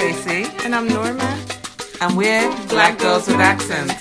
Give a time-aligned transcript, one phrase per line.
[0.00, 0.46] Tracy.
[0.64, 1.38] And I'm Norma.
[2.00, 3.92] And we're Black Girls with Accents.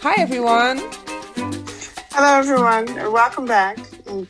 [0.00, 0.78] Hi, everyone.
[2.12, 2.86] Hello, everyone.
[3.12, 3.76] Welcome back.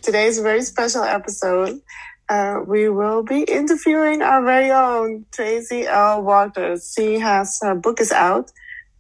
[0.03, 1.81] Today's very special episode,
[2.29, 6.23] uh, we will be interviewing our very own Tracy L.
[6.25, 6.93] Walters.
[6.93, 8.51] She has her book is out.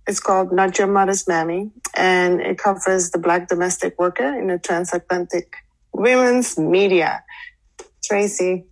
[0.06, 4.58] It's called Not Your Mother's Mammy, and it covers the Black domestic worker in the
[4.58, 5.56] transatlantic
[5.92, 7.24] women's media.
[8.04, 8.64] Tracy,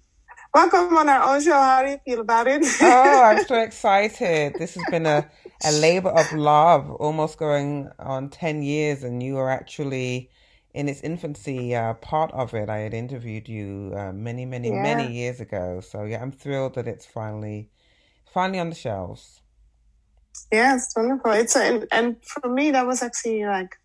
[0.55, 1.53] welcome on our own show.
[1.53, 2.63] How do you feel about it?
[2.81, 4.55] oh, I'm so excited.
[4.59, 5.29] This has been a,
[5.65, 10.31] a labor of love, almost going on 10 years, and you are actually
[10.73, 12.69] in its infancy uh, part of it.
[12.69, 14.83] I had interviewed you uh, many, many, yeah.
[14.83, 15.81] many years ago.
[15.81, 17.71] So, yeah, I'm thrilled that it's finally
[18.33, 19.41] finally on the shelves.
[20.53, 21.33] Yeah, it's wonderful.
[21.33, 23.77] It's a, and for me, that was actually like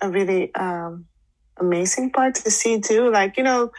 [0.00, 1.06] a really um,
[1.58, 3.10] amazing part to see too.
[3.10, 3.70] Like, you know,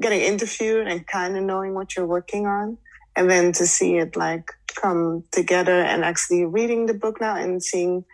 [0.00, 2.78] getting interviewed and kind of knowing what you're working on
[3.16, 7.62] and then to see it like come together and actually reading the book now and
[7.62, 8.04] seeing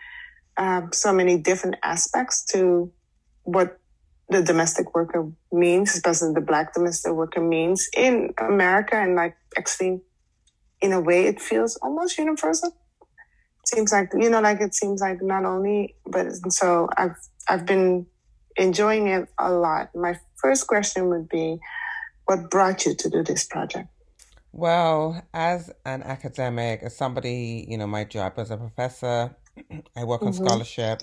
[0.57, 2.91] uh, so many different aspects to
[3.43, 3.79] what
[4.29, 10.01] the domestic worker means, especially the black domestic worker means in America and like actually
[10.81, 12.75] in a way it feels almost universal.
[13.69, 17.15] Seems like you know, like it seems like not only but so I've
[17.47, 18.05] I've been
[18.57, 19.95] enjoying it a lot.
[19.95, 21.59] My first question would be
[22.25, 23.89] what brought you to do this project?
[24.51, 29.35] Well, as an academic, as somebody, you know, my job as a professor,
[29.95, 30.45] I work on mm-hmm.
[30.45, 31.01] scholarship.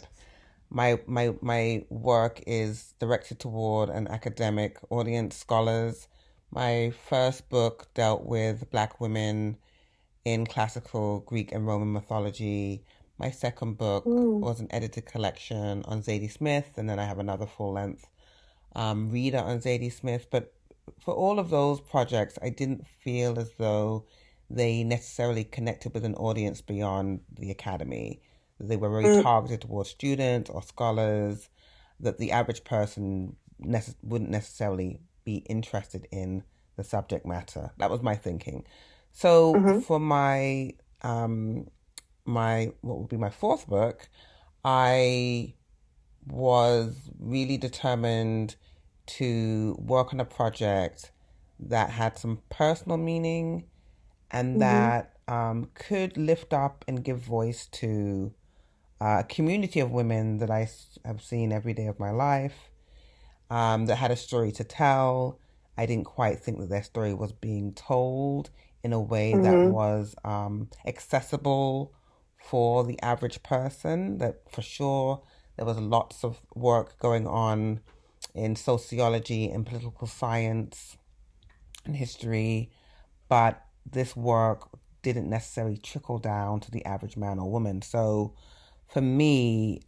[0.71, 6.09] My my my work is directed toward an academic audience, scholars.
[6.51, 9.57] My first book dealt with black women
[10.27, 12.83] in classical Greek and Roman mythology.
[13.17, 14.41] My second book mm.
[14.41, 18.09] was an edited collection on Zadie Smith, and then I have another full length
[18.75, 20.27] um, reader on Zadie Smith.
[20.29, 20.53] But
[20.99, 24.05] for all of those projects, I didn't feel as though
[24.51, 28.21] they necessarily connected with an audience beyond the academy.
[28.59, 29.23] They were very mm.
[29.23, 31.49] targeted towards students or scholars,
[32.01, 36.43] that the average person nece- wouldn't necessarily be interested in
[36.77, 37.71] the subject matter.
[37.79, 38.65] That was my thinking.
[39.17, 39.81] So mm-hmm.
[39.81, 41.69] for my um,
[42.27, 44.11] my what would be my fourth book,
[44.63, 45.55] I
[46.27, 48.57] was really determined
[49.07, 51.13] to work on a project
[51.59, 53.65] that had some personal meaning
[54.31, 54.59] and mm-hmm.
[54.61, 58.35] that um, could lift up and give voice to
[59.01, 60.69] uh, a community of women that I
[61.07, 62.71] have seen every day of my life
[63.49, 65.41] um, that had a story to tell.
[65.79, 68.51] I didn't quite think that their story was being told
[68.87, 69.43] in a way mm-hmm.
[69.43, 71.93] that was um, accessible
[72.39, 74.19] for the average person.
[74.19, 75.23] That for sure
[75.57, 77.81] there was lots of work going on
[78.35, 80.97] in sociology and political science
[81.85, 82.71] and history,
[83.29, 84.69] but this work
[85.03, 87.83] didn't necessarily trickle down to the average man or woman.
[87.83, 88.35] So
[88.89, 89.81] for me,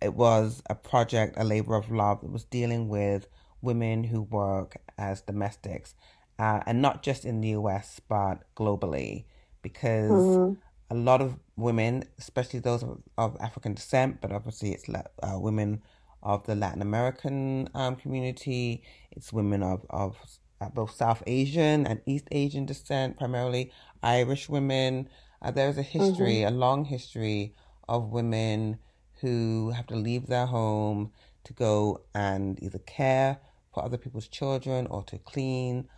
[0.00, 3.26] it was a project, a labor of love that was dealing with
[3.60, 5.94] women who work as domestics,
[6.38, 9.24] uh, and not just in the US, but globally,
[9.62, 10.54] because mm-hmm.
[10.90, 15.82] a lot of women, especially those of, of African descent, but obviously it's uh, women
[16.22, 18.82] of the Latin American um, community.
[19.10, 20.16] It's women of, of
[20.60, 23.72] uh, both South Asian and East Asian descent, primarily
[24.02, 25.08] Irish women.
[25.40, 26.54] Uh, there's a history, mm-hmm.
[26.54, 27.54] a long history
[27.88, 28.78] of women
[29.20, 31.10] who have to leave their home
[31.44, 33.38] to go and either care
[33.72, 35.88] for other people's children or to clean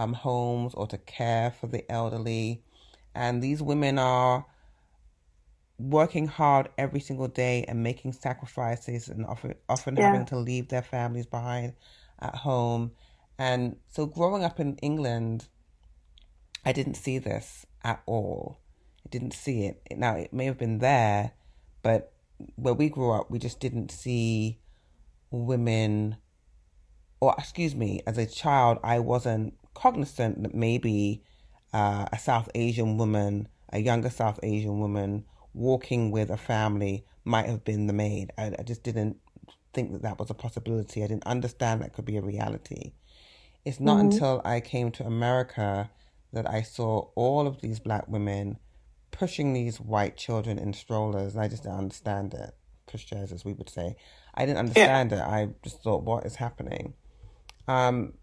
[0.00, 2.62] um, homes or to care for the elderly.
[3.14, 4.46] And these women are
[5.78, 10.10] working hard every single day and making sacrifices and often often yeah.
[10.10, 11.74] having to leave their families behind
[12.18, 12.92] at home.
[13.38, 15.48] And so growing up in England,
[16.64, 18.58] I didn't see this at all.
[19.04, 19.82] I didn't see it.
[19.96, 21.32] Now it may have been there,
[21.82, 22.12] but
[22.56, 24.60] where we grew up, we just didn't see
[25.30, 26.16] women
[27.20, 31.22] or excuse me, as a child, I wasn't cognizant that maybe
[31.72, 35.24] uh, a South Asian woman, a younger South Asian woman,
[35.54, 38.32] walking with a family might have been the maid.
[38.38, 39.16] I, I just didn't
[39.72, 41.02] think that that was a possibility.
[41.02, 42.92] I didn't understand that could be a reality.
[43.64, 44.10] It's not mm-hmm.
[44.10, 45.90] until I came to America
[46.32, 48.58] that I saw all of these black women
[49.10, 51.34] pushing these white children in strollers.
[51.34, 52.54] And I just didn't understand it.
[52.86, 53.96] Pushchairs, as we would say.
[54.34, 55.18] I didn't understand yeah.
[55.18, 55.22] it.
[55.22, 56.94] I just thought, what is happening?
[57.68, 58.14] Um,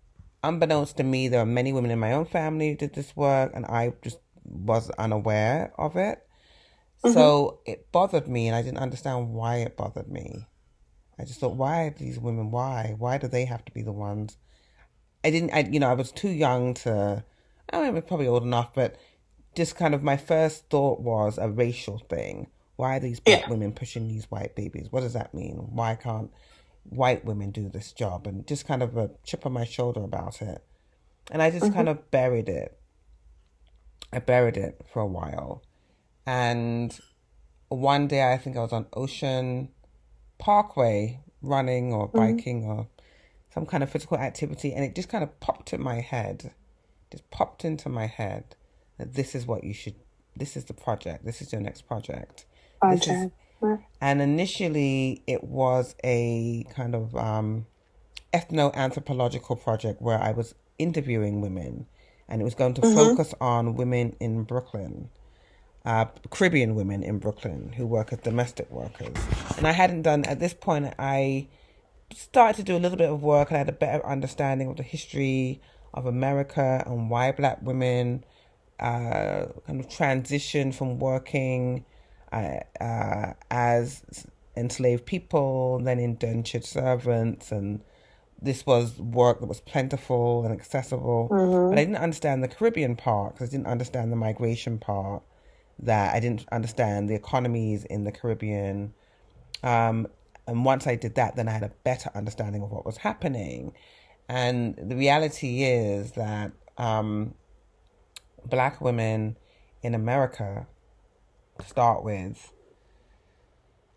[0.44, 3.52] unbeknownst to me, there are many women in my own family who did this work,
[3.54, 6.20] and I just was unaware of it.
[7.04, 7.14] Mm-hmm.
[7.14, 10.46] So it bothered me, and I didn't understand why it bothered me.
[11.20, 12.52] I just thought, why are these women?
[12.52, 12.96] Why?
[12.98, 14.38] Why do they have to be the ones?
[15.24, 15.52] I didn't.
[15.54, 17.24] I you know I was too young to.
[17.70, 18.96] I was probably old enough, but
[19.56, 22.48] just kind of my first thought was a racial thing.
[22.76, 23.50] Why are these black yeah.
[23.50, 24.88] women pushing these white babies?
[24.92, 25.56] What does that mean?
[25.72, 26.32] Why can't
[26.90, 28.28] white women do this job?
[28.28, 30.64] And just kind of a chip on my shoulder about it.
[31.32, 31.74] And I just mm-hmm.
[31.74, 32.78] kind of buried it.
[34.12, 35.64] I buried it for a while.
[36.26, 36.98] And
[37.70, 39.70] one day I think I was on Ocean
[40.38, 42.18] Parkway running or mm-hmm.
[42.18, 42.80] biking mm-hmm.
[42.80, 42.88] or
[43.54, 46.52] some kind of physical activity and it just kind of popped in my head.
[47.12, 48.56] Just popped into my head
[48.98, 49.96] that this is what you should
[50.36, 51.26] this is the project.
[51.26, 52.46] This is your next project.
[52.80, 53.08] Project.
[53.08, 53.32] Is,
[54.02, 57.66] and initially it was a kind of um
[58.34, 61.88] ethno anthropological project where I was interviewing women
[62.28, 62.96] and it was going to mm-hmm.
[62.96, 65.10] focus on women in Brooklyn
[65.88, 69.16] uh, Caribbean women in Brooklyn who work as domestic workers.
[69.58, 71.48] And I hadn't done, at this point, I
[72.14, 74.76] started to do a little bit of work and I had a better understanding of
[74.76, 75.62] the history
[75.94, 78.26] of America and why black women
[78.82, 81.86] uh, kind of transition from working
[82.32, 84.04] uh, as
[84.56, 87.82] enslaved people, then indentured servants, and
[88.42, 91.30] this was work that was plentiful and accessible.
[91.32, 91.70] Mm-hmm.
[91.70, 95.24] But I didn't understand the Caribbean part because I didn't understand the migration part
[95.80, 98.94] that I didn't understand the economies in the Caribbean.
[99.64, 100.08] Um,
[100.48, 103.74] and once I did that, then I had a better understanding of what was happening.
[104.30, 107.34] And the reality is that um,
[108.46, 109.38] black women
[109.84, 110.68] in America,
[111.66, 112.52] start with,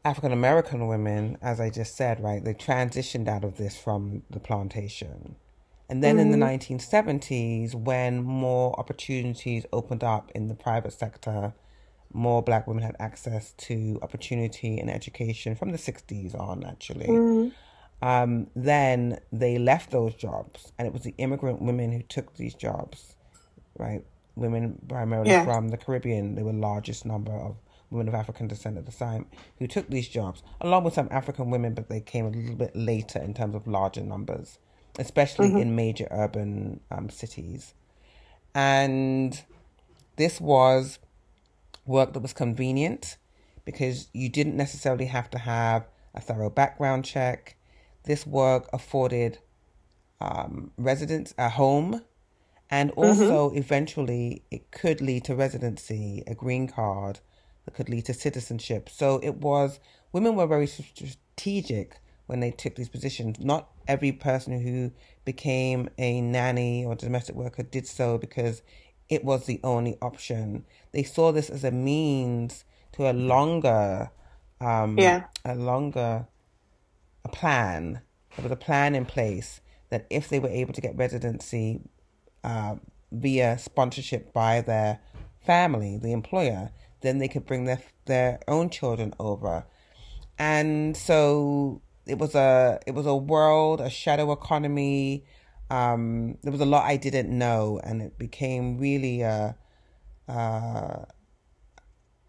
[0.05, 4.41] African American women, as I just said, right, they transitioned out of this from the
[4.41, 5.37] plantation.
[5.89, 6.33] And then mm-hmm.
[6.33, 11.53] in the 1970s, when more opportunities opened up in the private sector
[12.13, 17.07] more black women had access to opportunity and education from the 60s on, actually.
[17.07, 17.53] Mm.
[18.03, 22.55] Um, then they left those jobs, and it was the immigrant women who took these
[22.55, 23.15] jobs,
[23.79, 24.05] right?
[24.41, 25.45] Women primarily yeah.
[25.45, 27.57] from the Caribbean, they were largest number of
[27.91, 29.27] women of African descent at the time
[29.59, 32.75] who took these jobs, along with some African women, but they came a little bit
[32.75, 34.59] later in terms of larger numbers,
[34.99, 35.59] especially mm-hmm.
[35.59, 37.75] in major urban um, cities.
[38.55, 39.41] And
[40.17, 40.99] this was
[41.87, 43.17] work that was convenient
[43.65, 47.57] because you didn't necessarily have to have a thorough background check.
[48.05, 49.39] This work afforded
[50.21, 52.03] um, residents a home,
[52.71, 53.01] and mm-hmm.
[53.01, 53.59] also mm-hmm.
[53.59, 57.21] eventually it could lead to residency, a green card
[57.65, 58.89] that could lead to citizenship.
[58.89, 59.81] So it was
[60.13, 61.97] women were very strategic
[62.27, 63.41] when they took these positions.
[63.41, 64.93] Not every person who
[65.25, 68.63] became a nanny or domestic worker did so because
[69.09, 70.65] it was the only option.
[70.93, 74.11] They saw this as a means to a longer,
[74.61, 76.27] um, yeah, a longer,
[77.25, 78.01] a plan.
[78.37, 81.81] There was a plan in place that if they were able to get residency
[82.45, 82.77] uh,
[83.13, 85.01] via sponsorship by their
[85.45, 86.71] family, the employer,
[87.01, 89.65] then they could bring their their own children over,
[90.39, 95.25] and so it was a it was a world, a shadow economy
[95.71, 99.57] um, there was a lot I didn't know, and it became really a,
[100.29, 101.05] uh,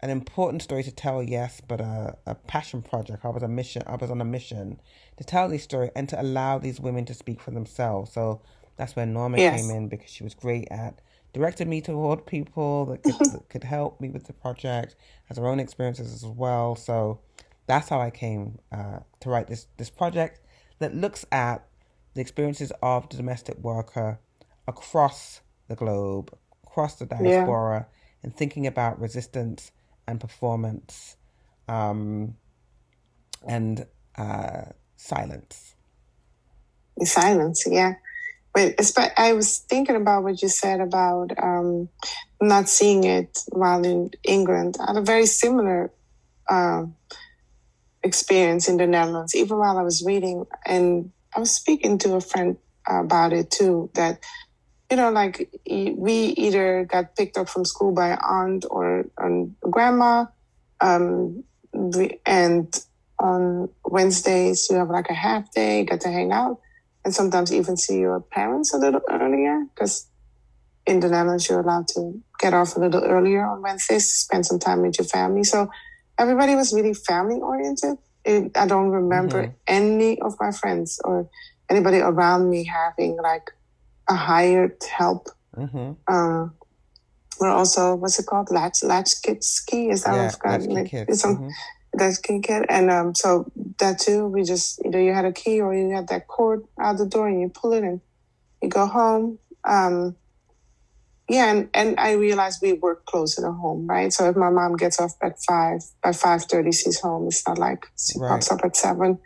[0.00, 1.22] an important story to tell.
[1.22, 3.24] Yes, but a, a passion project.
[3.24, 3.82] I was a mission.
[3.86, 4.80] I was on a mission
[5.16, 8.12] to tell this story and to allow these women to speak for themselves.
[8.12, 8.40] So
[8.76, 9.60] that's where Norma yes.
[9.60, 11.00] came in because she was great at
[11.32, 15.46] directing me toward people that could, that could help me with the project, has her
[15.46, 16.76] own experiences as well.
[16.76, 17.20] So
[17.66, 20.40] that's how I came uh, to write this this project
[20.78, 21.66] that looks at
[22.14, 24.18] the experiences of the domestic worker
[24.68, 28.22] across the globe, across the diaspora, yeah.
[28.22, 29.70] and thinking about resistance
[30.06, 31.16] and performance
[31.68, 32.36] um,
[33.46, 33.86] and
[34.16, 34.64] uh,
[34.96, 35.74] silence.
[37.02, 37.94] Silence, yeah.
[38.54, 38.74] But
[39.16, 41.88] I was thinking about what you said about um,
[42.40, 44.76] not seeing it while in England.
[44.80, 45.90] I had a very similar
[46.48, 46.84] uh,
[48.02, 50.44] experience in the Netherlands, even while I was reading.
[50.66, 53.90] And I was speaking to a friend about it too.
[53.94, 54.22] That
[54.90, 60.26] you know, like we either got picked up from school by aunt or um, grandma,
[60.80, 61.44] um,
[62.26, 62.84] and
[63.18, 66.60] on Wednesdays you have like a half day, get to hang out,
[67.04, 70.06] and sometimes even see your parents a little earlier because
[70.86, 74.46] in the Netherlands you're allowed to get off a little earlier on Wednesdays to spend
[74.46, 75.44] some time with your family.
[75.44, 75.70] So
[76.18, 79.54] everybody was really family oriented it, I don't remember mm-hmm.
[79.66, 81.28] any of my friends or
[81.68, 83.50] anybody around me having like
[84.08, 85.28] a hired help.
[85.56, 85.92] Mm-hmm.
[86.06, 86.48] Uh,
[87.40, 88.50] we're also what's it called?
[88.50, 90.66] Latch latch kids ski is that yeah, what it's called?
[90.66, 91.48] Like, some, mm-hmm.
[91.94, 95.60] That can get and um so that too we just either you had a key
[95.60, 98.00] or you had that cord out the door and you pull it and
[98.62, 100.16] you go home um
[101.28, 104.12] yeah and, and i realized we work closer to the home right?
[104.12, 107.26] So if my mom gets off at five by five thirty she's home.
[107.28, 108.28] It's not like she Right.
[108.30, 109.18] pops up at seven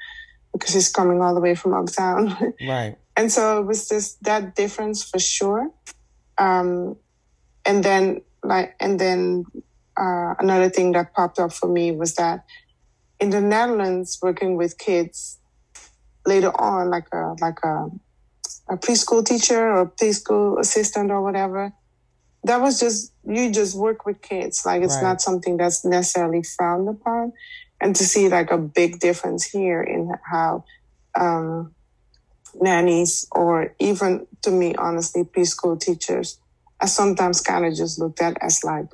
[0.53, 2.37] because she's coming all the way from uptown.
[2.61, 2.97] Right.
[3.17, 5.71] and so it was just that difference for sure.
[6.39, 6.97] Um
[7.65, 9.45] and then like and then
[9.97, 12.45] uh, another thing that popped up for me was that
[13.21, 15.39] in the netherlands working with kids
[16.27, 17.87] later on like a like a,
[18.69, 21.73] a preschool teacher or preschool assistant or whatever
[22.45, 25.09] that was just you just work with kids like it's Right.
[25.09, 27.33] not something that's necessarily frowned upon
[27.81, 30.65] and to see like a big difference here in how
[31.19, 31.75] um,
[32.61, 36.39] nannies or even to me honestly preschool teachers
[36.81, 38.87] are sometimes kind of just looked at as like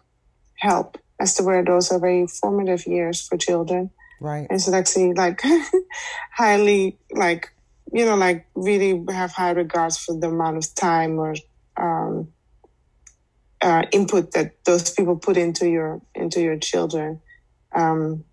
[0.62, 3.90] help as to where those are very formative years for children.
[4.20, 4.46] Right.
[4.48, 5.42] and so actually like
[6.30, 7.50] highly like
[7.92, 11.34] you know like really have high regards for the amount of time or
[11.76, 12.28] um,
[13.60, 17.20] uh, input that those people put into your into your children.
[17.74, 18.24] Um,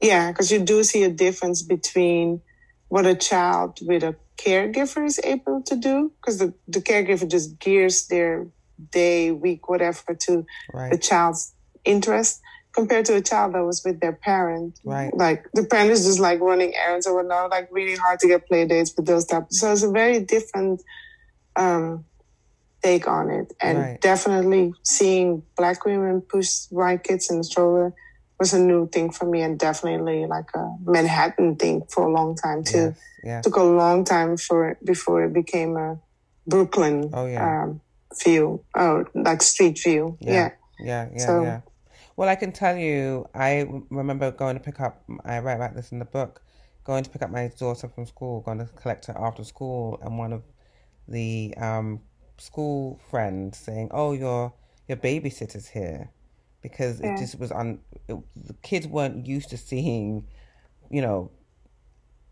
[0.00, 2.40] yeah because you do see a difference between
[2.88, 7.58] what a child with a caregiver is able to do because the, the caregiver just
[7.58, 8.46] gears their
[8.90, 10.44] day week whatever to
[10.90, 11.54] the child's
[11.84, 12.40] interest
[12.74, 14.80] compared to a child that was with their parent.
[14.84, 15.14] Right.
[15.16, 18.46] Like the parent is just like running errands or whatnot, like really hard to get
[18.48, 19.46] play dates with those type.
[19.50, 20.82] So it's a very different
[21.56, 22.04] um,
[22.82, 23.52] take on it.
[23.60, 24.00] And Right.
[24.00, 27.92] definitely seeing black women push white kids in the stroller
[28.40, 32.34] was a new thing for me and definitely like a Manhattan thing for a long
[32.34, 32.78] time too.
[32.92, 32.98] Yes.
[33.22, 33.40] Yeah.
[33.40, 35.98] Took a long time for before it became a
[36.46, 37.62] Brooklyn Oh, yeah.
[37.62, 37.80] um,
[38.22, 40.18] view or like street view.
[40.20, 40.32] Yeah.
[40.32, 40.50] yeah.
[40.80, 41.60] Yeah, yeah, So- yeah.
[42.16, 45.90] Well, I can tell you, I remember going to pick up, I write about this
[45.92, 46.42] in the book,
[46.84, 50.18] going to pick up my daughter from school, going to collect her after school, and
[50.18, 50.42] one of
[51.08, 52.00] the um,
[52.38, 54.52] school friends saying, "Oh, your
[54.88, 56.10] your babysitter's here,"
[56.62, 57.06] because Yeah.
[57.08, 57.80] it just was on.
[58.08, 60.28] The kids weren't used to seeing,
[60.90, 61.30] you know,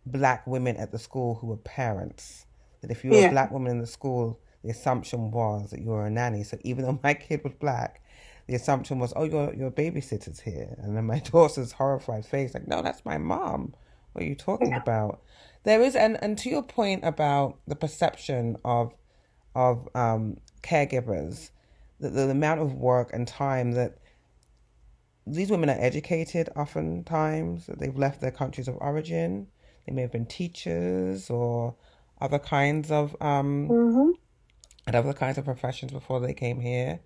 [0.06, 2.46] black women at the school who were parents.
[2.82, 3.26] That if you were Yeah.
[3.26, 6.42] a black woman in the school, the assumption was that you were a nanny.
[6.44, 8.01] So even though my kid was black,
[8.46, 12.68] the assumption was, oh, your your babysitter's here, and then my daughter's horrified face, like,
[12.68, 13.74] no, that's my mom.
[14.12, 15.22] What are you talking about?
[15.64, 18.94] There is, and and to your point about the perception of
[19.54, 21.50] of um, caregivers,
[22.00, 23.98] the, the amount of work and time that
[25.26, 29.48] these women are educated oftentimes that they've left their countries of origin.
[29.86, 31.76] They may have been teachers or
[32.20, 34.10] other kinds of um hmm
[34.86, 37.00] and other kinds of professions before they came here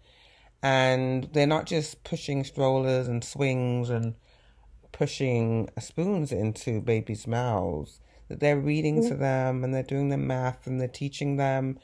[0.63, 4.15] and they're not just pushing strollers and swings and
[4.93, 8.01] pushing spoons into babies' mouths.
[8.29, 11.79] That they're reading to them and they're doing the math and they're teaching them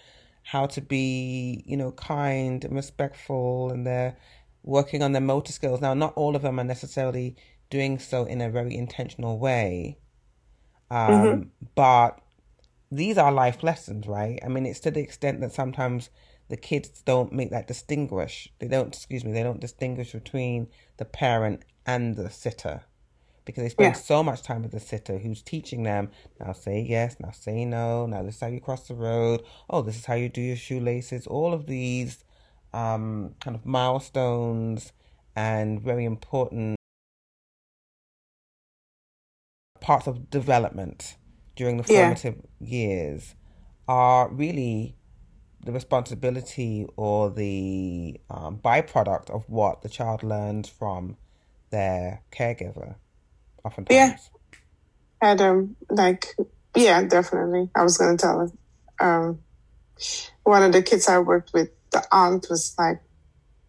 [0.45, 4.17] how to be you know kind and respectful and they're
[4.65, 5.81] working on their motor skills.
[5.81, 7.37] Now not all of them are necessarily
[7.71, 9.99] doing so in a very intentional way.
[10.91, 12.21] Um, but
[12.91, 14.39] these are life lessons, right?
[14.45, 16.11] I mean, it's to the extent that sometimes
[16.53, 18.47] the kids don't make that distinguish.
[18.59, 20.69] They don't, excuse me, they don't distinguish between
[20.99, 22.83] the parent and the sitter
[23.47, 24.01] because they spend Yeah.
[24.03, 28.05] so much time with the sitter who's teaching them now say yes, now say no,
[28.05, 29.43] now this is how you cross the road.
[29.71, 31.27] Oh, this is how you do your shoelaces.
[31.27, 32.23] All of these
[32.75, 34.93] um, kind of milestones
[35.35, 36.77] and very important
[39.81, 41.17] parts of development
[41.57, 42.01] during the Yeah.
[42.01, 43.37] formative years
[43.89, 44.97] are really
[45.65, 51.17] the responsibility or the um, byproduct of what the child learns from
[51.71, 52.97] their caregiver,
[53.65, 54.31] oftentimes.
[55.23, 55.29] Yeah.
[55.29, 56.37] had um like
[56.77, 58.53] yeah definitely i was gonna tell it
[59.01, 59.39] um
[60.43, 63.01] one of the kids i worked with the aunt was like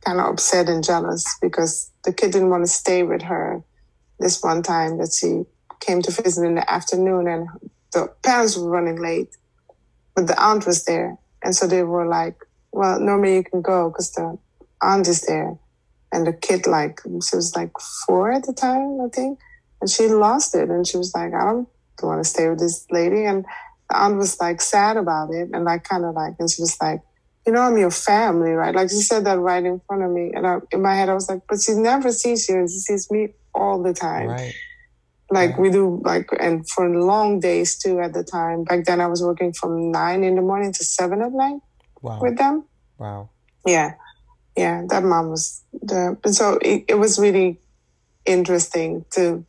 [0.04, 3.64] kind of upset and jealous because the kid didn't want to stay with her
[4.20, 5.44] this one time that she
[5.80, 7.48] came to visit in the afternoon and
[7.94, 9.30] the parents were running late
[10.16, 12.36] but the aunt was there and so they were like
[12.72, 14.38] well normally you can go because the
[14.82, 15.58] aunt is there.
[16.12, 17.72] And the kid like she was like
[18.06, 19.40] four at the time i think.
[19.82, 20.70] And she lost it.
[20.70, 21.68] And she was like i don't
[22.02, 23.26] want to stay with this lady.
[23.26, 23.46] And
[23.90, 25.50] the aunt was like sad about it.
[25.54, 27.02] And like kind of like and she was like
[27.46, 28.76] you know i'm your family right?
[28.76, 30.32] Like she said that right in front of me.
[30.34, 32.80] And I, in my head i was like but she never sees you and she
[32.80, 34.28] sees me all the time.
[34.28, 34.54] Right.
[35.34, 39.08] Like we do like and for long days too at the time back then i
[39.08, 41.60] was working from nine in the morning to seven at night
[42.02, 42.20] Wow.
[42.22, 42.66] with them
[42.98, 43.30] Wow.
[43.66, 43.94] yeah
[44.58, 47.60] yeah that mom was the and so it, it was really
[48.26, 49.46] interesting to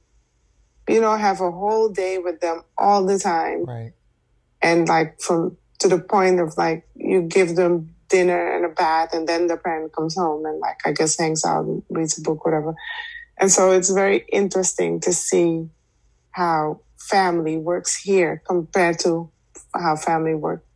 [0.88, 3.64] you know, have a whole day with them all the time.
[3.64, 3.92] Right.
[4.60, 9.14] And like from to the point of like you give them dinner and a bath
[9.14, 12.44] and then the parent comes home and like I guess hangs out reads a book,
[12.44, 12.74] whatever.
[13.38, 15.68] And so it's very interesting to see
[16.30, 19.30] how family works here compared to
[19.74, 20.66] how family worked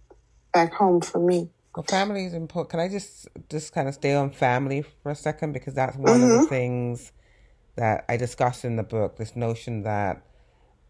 [0.52, 1.50] back home for me.
[1.74, 2.70] Well, family is important.
[2.70, 6.14] Can I just just kind of stay on family for a second because that's one
[6.14, 6.22] mm-hmm.
[6.22, 6.46] of the mm-hmm.
[6.46, 7.12] things
[7.76, 9.16] that I discuss in the book.
[9.16, 10.22] This notion that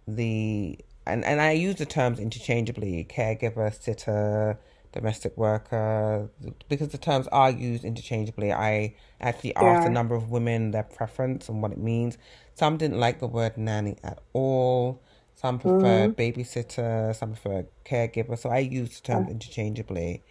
[0.06, 4.58] the and and I use the terms interchangeably: caregiver, sitter,
[4.92, 6.28] domestic worker,
[6.68, 8.52] because the terms are used interchangeably.
[8.52, 9.88] I actually asked yeah.
[9.88, 12.18] a number of women their preference and what it means.
[12.54, 15.00] Some didn't like the word nanny at all.
[15.35, 16.21] Some prefer mm-hmm.
[16.21, 18.37] babysitter, some prefer caregiver.
[18.37, 20.23] So I use the terms interchangeably.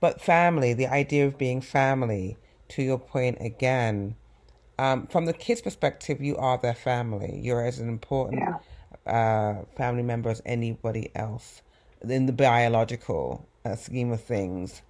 [0.00, 2.36] But family, the idea of being family,
[2.68, 4.14] to your point again,
[4.78, 7.38] um, from the kids' perspective, you are their family.
[7.42, 8.42] You're as an important
[9.06, 9.12] yeah.
[9.12, 11.62] uh, family member as anybody else
[12.02, 14.82] in the biological uh, scheme of things.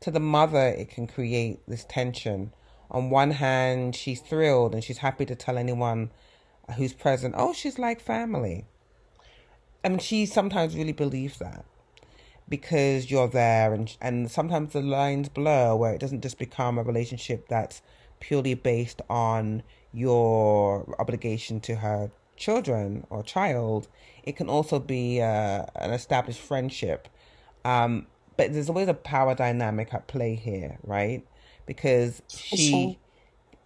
[0.00, 2.52] To the mother, it can create this tension.
[2.90, 6.10] On one hand, she's thrilled and she's happy to tell anyone
[6.76, 8.66] who's present, oh, she's like family.
[9.84, 11.64] I mean, she sometimes really believes that
[12.48, 16.82] because you're there, and and sometimes the lines blur where it doesn't just become a
[16.82, 17.82] relationship that's
[18.20, 23.88] purely based on your obligation to her children or child.
[24.22, 27.08] It can also be uh, an established friendship.
[27.64, 31.26] Um, but there's always a power dynamic at play here, right?
[31.66, 32.98] Because she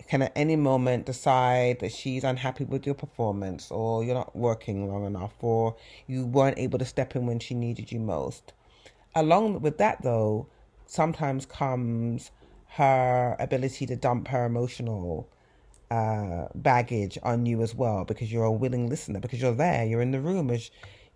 [0.08, 4.88] can at any moment decide that she's unhappy with your performance or you're not working
[4.88, 5.76] long enough or
[6.08, 8.52] you weren't able to step in when she needed you most.
[9.14, 10.48] Along with that, though,
[10.86, 12.32] sometimes comes
[12.70, 15.28] her ability to dump her emotional
[15.90, 20.02] uh, baggage on you as well because you're a willing listener, because you're there, you're
[20.02, 20.70] in the room as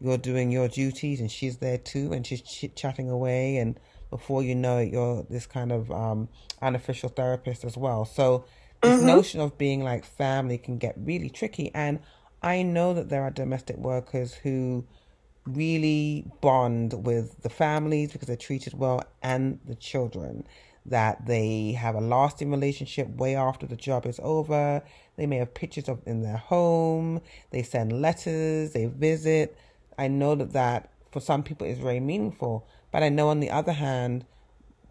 [0.04, 4.42] you're doing your duties and she's there too and she's chit chatting away and before
[4.42, 6.28] you know it you're this kind of um,
[6.62, 8.44] unofficial therapist as well so
[8.84, 9.06] this mm-hmm.
[9.06, 11.70] notion of being like family can get really tricky.
[11.74, 12.00] And
[12.42, 14.84] I know that there are domestic workers who
[15.46, 20.46] really bond with the families because they're treated well and the children
[20.86, 24.82] that they have a lasting relationship way after the job is over
[25.16, 29.54] they may have pictures of in their home they send letters they visit
[29.98, 33.50] i know that that for some people is very meaningful but i know on the
[33.50, 34.24] other hand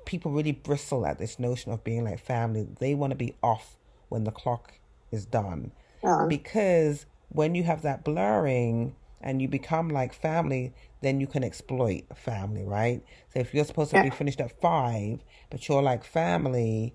[0.05, 3.77] people really bristle at this notion of being like family they want to be off
[4.09, 4.73] when the clock
[5.13, 5.71] is done.
[6.03, 6.27] Uh-huh.
[6.27, 12.03] Because when you have that blurring and you become like family, then you can exploit
[12.15, 13.01] family, right?
[13.33, 14.03] So if you're supposed to yeah.
[14.03, 16.93] be finished at five, but you're like family,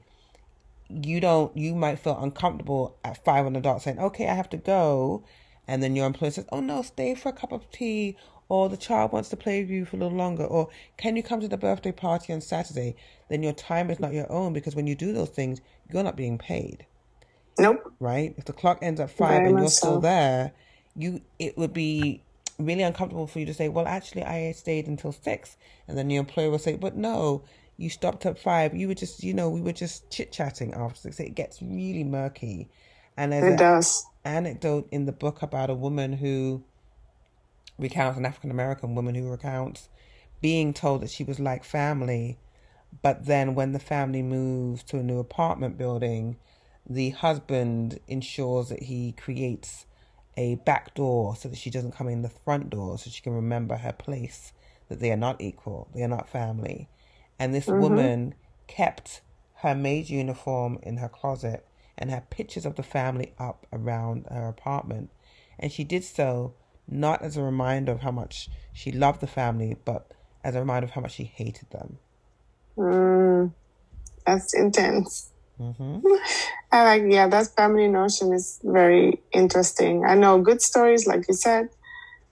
[0.88, 4.51] you don't, you might feel uncomfortable at five on the dot saying, okay, I have
[4.51, 5.25] to go.
[5.68, 8.16] And then your employer says, oh no, stay for a cup of tea.
[8.48, 10.44] Or the child wants to play with you for a little longer.
[10.44, 12.96] Or can you come to the birthday party on Saturday?
[13.28, 15.61] Then your time is not your own because when you do those things,
[15.92, 16.87] you're not being paid.
[17.59, 17.92] Nope.
[18.00, 18.35] Right?
[18.38, 20.00] If the clock ends at five Very and you're still so.
[20.00, 20.52] there,
[20.96, 22.22] you it would be
[22.59, 26.20] really uncomfortable for you to say, Well actually I stayed until six and then your
[26.20, 27.44] employer will say, But no,
[27.76, 28.74] you stopped at five.
[28.74, 31.20] You were just you know, we were just chit chatting after six.
[31.20, 32.70] It gets really murky.
[33.18, 34.07] And it does.
[34.29, 36.62] Anecdote in the book about a woman who
[37.79, 39.88] recounts an African American woman who recounts
[40.41, 42.38] being told that she was like family,
[43.03, 46.37] but then when the family moves to a new apartment building,
[46.88, 49.87] the husband ensures that he creates
[50.37, 53.35] a back door so that she doesn't come in the front door so she can
[53.35, 54.53] remember her place
[54.88, 56.88] that they are not equal they are not family
[57.38, 57.81] and this mm-hmm.
[57.81, 58.35] woman
[58.69, 59.21] kept
[59.57, 61.67] her maid's uniform in her closet
[61.98, 65.11] and had pictures of the family up around her apartment
[65.58, 66.54] and she did so
[66.87, 70.87] not as a reminder of how much she loved the family but as a reminder
[70.87, 71.98] of how much she hated them
[72.76, 73.52] mm,
[74.24, 75.30] that's intense
[75.61, 76.00] Mm-hmm.
[76.72, 80.04] I like, yeah, that family notion is very interesting.
[80.06, 81.68] I know good stories, like you said,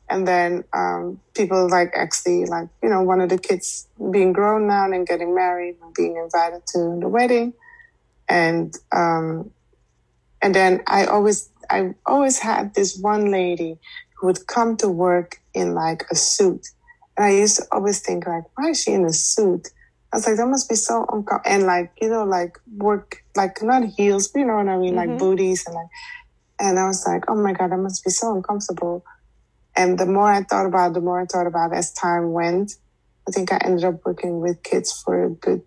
[0.09, 4.67] and then um, people like actually, like you know, one of the kids being grown
[4.69, 7.55] now and getting married, and being invited to the wedding,
[8.29, 9.51] and um,
[10.47, 13.81] and then I always, I always had this one lady
[14.17, 16.69] who would come to work in like a suit,
[17.17, 19.67] and I used to always think like, why is she in a suit?
[20.13, 21.41] I was like, that must be so uncomfortable.
[21.45, 24.95] And like, you know, like work, like not heels, but you know what I mean?
[24.95, 25.11] Mm-hmm.
[25.11, 25.89] Like booties and like,
[26.61, 29.05] and I was like, oh my God, that must be so uncomfortable.
[29.75, 32.31] And the more I thought about it, the more I thought about it as time
[32.31, 32.77] went.
[33.27, 35.63] I think I ended up working with kids for a good,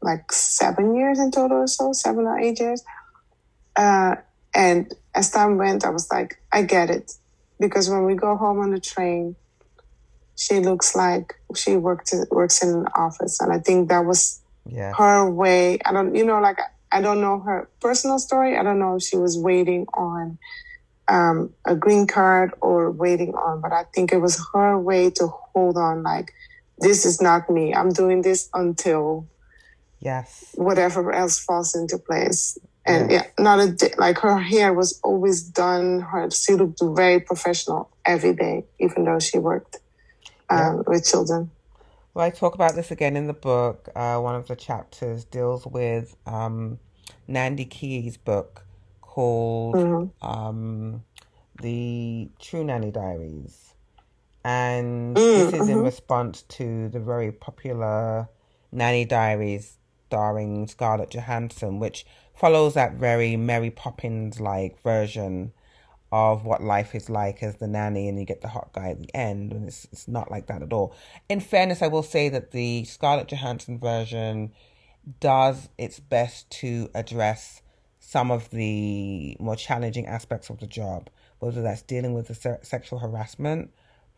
[0.00, 2.82] like seven years in total or so, seven or eight years.
[3.76, 4.16] Uh,
[4.54, 7.12] and as time went, I was like, I get it.
[7.60, 9.36] because when we go home on the train,
[10.36, 14.92] she looks like she worked works in an office, and I think that was Yeah.
[14.98, 15.78] her way.
[15.86, 16.58] I don't, you know, like
[16.90, 18.56] I don't know her personal story.
[18.56, 20.38] I don't know if she was waiting on
[21.08, 25.28] um, a green card or waiting on, but I think it was her way to
[25.52, 26.02] hold on.
[26.02, 26.32] Like
[26.78, 27.72] this is not me.
[27.74, 29.28] I'm doing this until
[30.00, 30.50] Yes.
[30.54, 32.58] whatever else falls into place.
[32.86, 36.00] And yeah, not a di- like her hair was always done.
[36.00, 39.78] Her she looked very professional every day, even though she worked
[40.50, 41.52] um, with children.
[42.14, 43.88] Well, I talk about this again in the book.
[43.96, 46.80] Uh, one of the chapters deals with um,
[47.28, 48.66] Nandi Keyi's book
[49.00, 50.08] called Mm-hmm.
[50.22, 51.04] um,
[51.60, 53.74] The True Nanny Diaries.
[54.44, 55.82] And Mm, this is in mhm.
[55.82, 58.28] response to the very popular
[58.72, 65.52] Nanny Diaries starring Scarlett Johansson, which follows that very Mary Poppins like version
[66.12, 68.98] of what life is like as the nanny and you get the hot guy at
[69.00, 70.94] the end and it's, it's not like that at all
[71.28, 74.52] in fairness i will say that the scarlett johansson version
[75.18, 77.62] does its best to address
[77.98, 82.58] some of the more challenging aspects of the job whether that's dealing with the se-
[82.62, 83.70] sexual harassment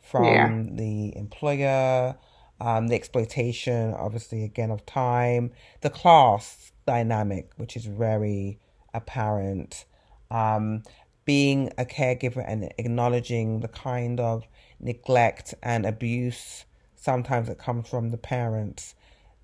[0.03, 0.63] from Yeah.
[0.73, 2.15] the employer
[2.61, 5.51] um, the exploitation obviously again of time
[5.81, 8.59] the class dynamic which is very
[8.94, 9.85] apparent
[10.31, 10.83] um,
[11.25, 14.46] being a caregiver and acknowledging the kind of
[14.81, 16.64] neglect and abuse
[17.07, 18.94] sometimes that comes from the parents.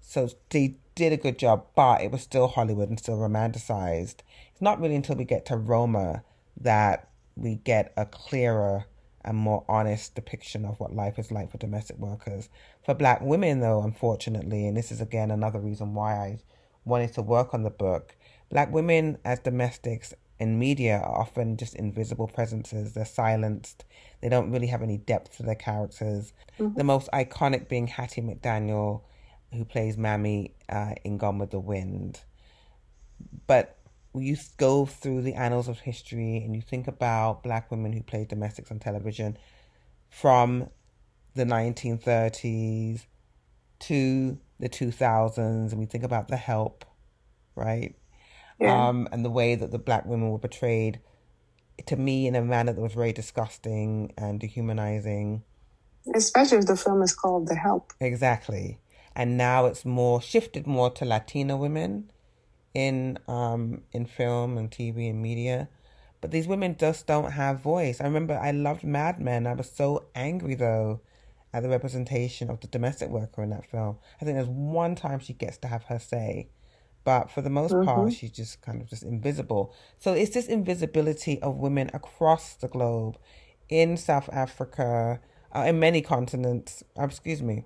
[0.01, 4.17] So they did a good job, but it was still Hollywood and still romanticized.
[4.51, 6.25] It's not really until we get to Roma
[6.61, 8.87] that we get a clearer
[9.25, 12.49] and more honest depiction of what life is like for domestic workers.
[12.85, 16.39] For black women, though, unfortunately, and this is again another reason why I
[16.85, 18.17] wanted to work on the book,
[18.51, 22.95] black women as domestics in media are often just invisible presences.
[22.95, 23.85] They're silenced.
[24.21, 26.33] They don't really have any depth to their characters.
[26.59, 29.03] The most iconic being Hattie McDaniel,
[29.53, 32.21] who plays Mammy uh, in Gone with the Wind.
[33.47, 33.79] But
[34.15, 38.29] you go through the annals of history and you think about black women who played
[38.29, 39.39] domestics on television
[40.11, 40.69] from
[41.35, 43.07] the 1930s
[43.79, 46.85] to the 2000s, and we think about The Help,
[47.57, 47.97] right?
[48.61, 48.89] Yeah.
[48.89, 51.01] Um, and the way that the black women were portrayed
[51.87, 55.43] to me in a manner that was very disgusting and dehumanizing.
[56.15, 57.93] Especially if the film is called The Help.
[58.01, 58.79] Exactly.
[59.17, 62.11] And now it's more shifted more to Latina women
[62.73, 65.69] in um in film and TV and media.
[66.21, 68.01] But these women just don't have voice.
[68.01, 69.47] I remember I loved Mad Men.
[69.47, 71.01] I was so angry though
[71.53, 73.99] at the representation of the domestic worker in that film.
[74.21, 76.49] I think there's one time she gets to have her say.
[77.05, 79.75] But for the most part, she's just kind of just invisible.
[79.99, 83.19] So it's this invisibility of women across the globe,
[83.69, 85.21] in South Africa,
[85.55, 86.85] uh, in many continents.
[86.99, 87.65] Uh, excuse me.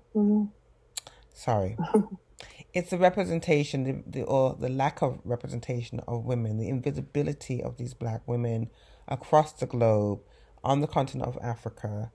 [1.33, 1.77] Sorry.
[2.73, 7.77] it's the representation, the, the or the lack of representation of women, the invisibility of
[7.77, 8.69] these black women
[9.07, 10.21] across the globe,
[10.63, 12.11] on the continent of Africa,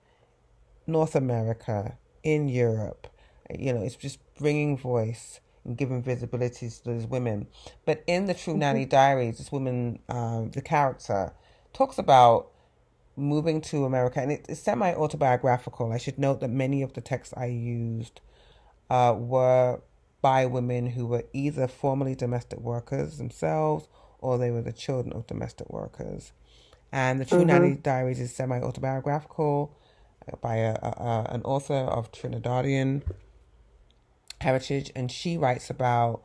[0.87, 3.07] North America, in Europe.
[3.49, 7.47] You know, it's just bringing voice and giving visibility to those women.
[7.85, 11.33] But in the True Nanny Diaries, this woman, um, the character,
[11.73, 12.47] talks about
[13.15, 15.91] moving to America, and it's semi autobiographical.
[15.91, 18.21] I should note that many of the texts I used
[18.89, 19.81] uh, were
[20.21, 23.87] by women who were either formerly domestic workers themselves
[24.19, 26.31] or they were the children of domestic workers.
[26.91, 29.75] And the True Nanny Diaries is semi autobiographical
[30.41, 33.03] by a, a, an author of Trinidadian
[34.41, 36.23] heritage, and she writes about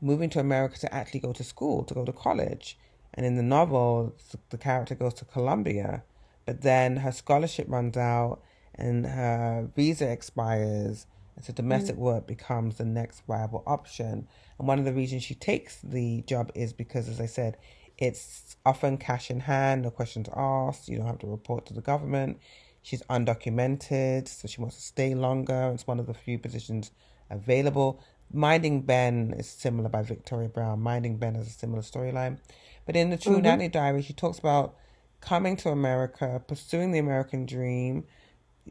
[0.00, 2.78] moving to America to actually go to school, to go to college.
[3.14, 4.14] And in the novel,
[4.50, 6.04] the character goes to Columbia,
[6.46, 8.40] but then her scholarship runs out
[8.74, 12.00] and her visa expires, and so domestic mm.
[12.00, 14.28] work becomes the next viable option.
[14.58, 17.56] And one of the reasons she takes the job is because, as I said,
[17.96, 21.80] it's often cash in hand, no questions asked, you don't have to report to the
[21.80, 22.38] government.
[22.82, 25.70] She's undocumented, so she wants to stay longer.
[25.74, 26.90] It's one of the few positions
[27.30, 28.00] available.
[28.32, 30.80] Minding Ben is similar by Victoria Brown.
[30.80, 32.38] Minding Ben has a similar storyline.
[32.86, 33.42] But in the True mm-hmm.
[33.42, 34.74] Nanny Diary, she talks about
[35.20, 38.04] coming to America, pursuing the American dream,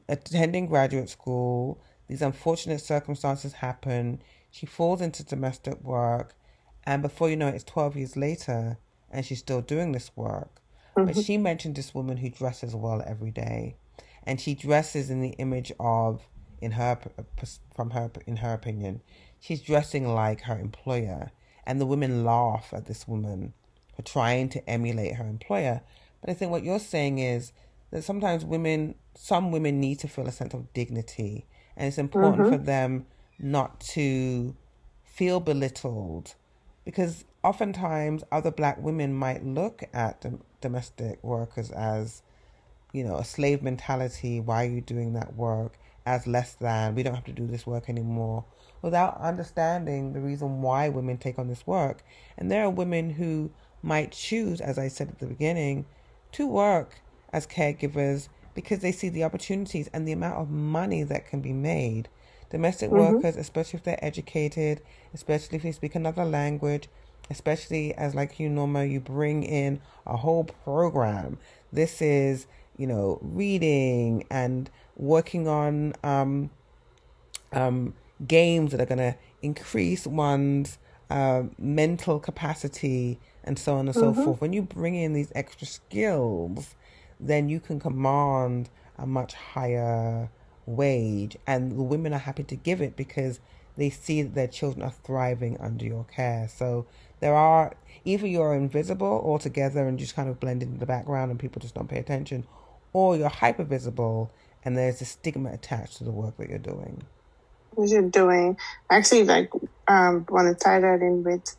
[0.08, 1.80] attending graduate school.
[2.08, 4.22] These unfortunate circumstances happen.
[4.52, 6.36] She falls into domestic work,
[6.86, 8.78] and before you know it, it's 12 years later,
[9.12, 10.62] and she's still doing this work.
[10.96, 11.22] But mm-hmm.
[11.22, 13.76] she mentioned this woman who dresses well every day,
[14.28, 16.22] and she dresses in the image of,
[16.62, 17.00] in her
[17.74, 19.02] from her in her opinion,
[19.40, 21.32] she's dressing like her employer,
[21.66, 23.54] and the women laugh at this woman
[23.96, 25.82] for trying to emulate her employer.
[26.20, 27.54] But I think what you're saying is
[27.92, 32.42] that sometimes women, some women need to feel a sense of dignity, and it's important
[32.42, 32.52] mm-hmm.
[32.52, 33.06] for them
[33.40, 34.56] not to
[35.06, 36.36] feel belittled
[36.84, 40.26] because oftentimes other black women might look at
[40.60, 42.24] domestic workers as
[42.98, 47.04] you know a slave mentality why are you doing that work as less than we
[47.04, 48.46] don't have to do this work anymore
[48.82, 52.04] without understanding the reason why women take on this work.
[52.38, 53.52] And there are women who
[53.84, 55.86] might choose as i said at the beginning
[56.32, 57.00] to work
[57.32, 61.54] as caregivers because they see the opportunities and the amount of money that can be
[61.54, 62.10] made.
[62.50, 63.16] Domestic mm-hmm.
[63.16, 64.82] workers especially if they're educated
[65.14, 66.88] especially if they speak another language
[67.30, 71.38] especially as like you norma you bring in a whole program.
[71.72, 76.50] This is you know reading and working on um,
[77.54, 77.94] um,
[78.28, 80.78] games that are going to increase one's
[81.10, 84.16] uh, mental capacity and so on and mm-hmm.
[84.16, 84.42] so forth.
[84.42, 86.76] When you bring in these extra skills
[87.20, 90.30] then you can command a much higher
[90.66, 91.38] wage.
[91.46, 93.40] And the women are happy to give it because
[93.76, 96.48] they see that their children are thriving under your care.
[96.48, 96.86] So
[97.20, 101.40] there are either you're invisible altogether and just kind of blend into the background and
[101.40, 102.46] people just don't pay attention,
[102.98, 104.32] or you're hyper visible
[104.64, 107.04] and there's a stigma attached to the work that you're doing.
[107.76, 108.58] What you're doing,
[108.90, 109.52] actually, like
[109.88, 111.56] um, want to tie that in with,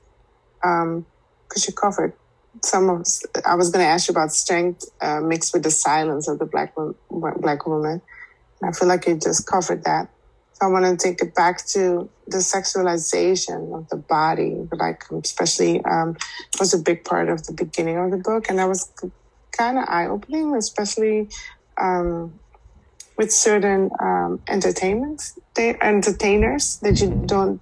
[0.64, 1.06] um,
[1.48, 2.12] because you covered
[2.64, 3.06] some of.
[3.46, 6.44] I was going to ask you about strength uh, mixed with the silence of the
[6.44, 6.74] black
[7.08, 8.02] black woman.
[8.60, 10.08] And I feel like you just covered that.
[10.54, 15.84] So I want to take it back to the sexualization of the body, like especially
[15.84, 16.16] um,
[16.58, 18.90] was a big part of the beginning of the book, and that was
[19.58, 21.28] kind of eye opening, especially
[21.76, 22.38] um,
[23.16, 27.60] with certain um, entertainments, they, entertainers that you don't.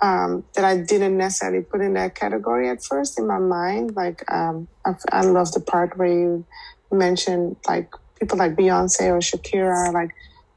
[0.00, 3.94] Um, that I didn't necessarily put in that category at first in my mind.
[3.94, 6.44] Like, um, I, I love the part where you
[6.90, 10.10] mentioned like people like Beyonce or Shakira, like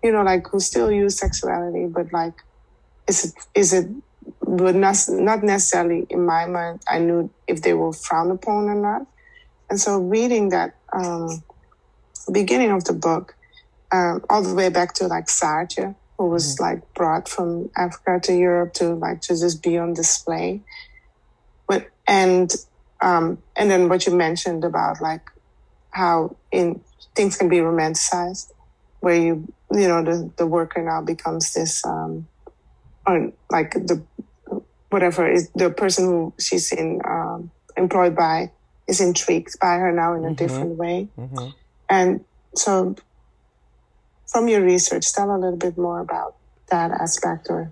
[0.05, 2.35] you know, like who still use sexuality, but like,
[3.07, 3.87] is it, is it,
[4.47, 8.75] but not, not necessarily in my mind, I knew if they were frowned upon or
[8.75, 9.07] not.
[9.69, 11.43] And so reading that, um,
[12.31, 13.35] beginning of the book,
[13.91, 16.63] um, all the way back to like Saartje, who was mm-hmm.
[16.63, 20.61] like brought from Africa to Europe to like to just be on display.
[21.67, 22.53] But and
[23.01, 25.29] um, and then what you mentioned about like
[25.91, 26.81] how in
[27.15, 28.51] things can be romanticized,
[28.99, 32.27] where you you know the the worker now becomes this um
[33.07, 34.01] or like the
[34.89, 38.51] whatever is the person who she's in um, employed by
[38.87, 40.35] is intrigued by her now in a mm-hmm.
[40.35, 41.49] different way mm-hmm.
[41.89, 42.23] and
[42.55, 42.95] so
[44.27, 46.35] from your research tell a little bit more about
[46.67, 47.71] that aspect or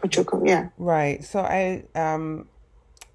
[0.00, 2.48] what you yeah right so i um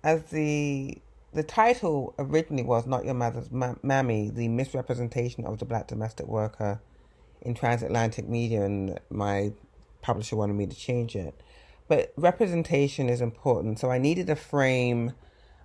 [0.04, 0.98] as the
[1.34, 6.28] the title originally was not your mother's ma- mammy the misrepresentation of the black domestic
[6.28, 6.82] worker
[7.42, 9.52] in transatlantic media, and my
[10.02, 11.34] publisher wanted me to change it.
[11.88, 15.14] But representation is important, so I needed to frame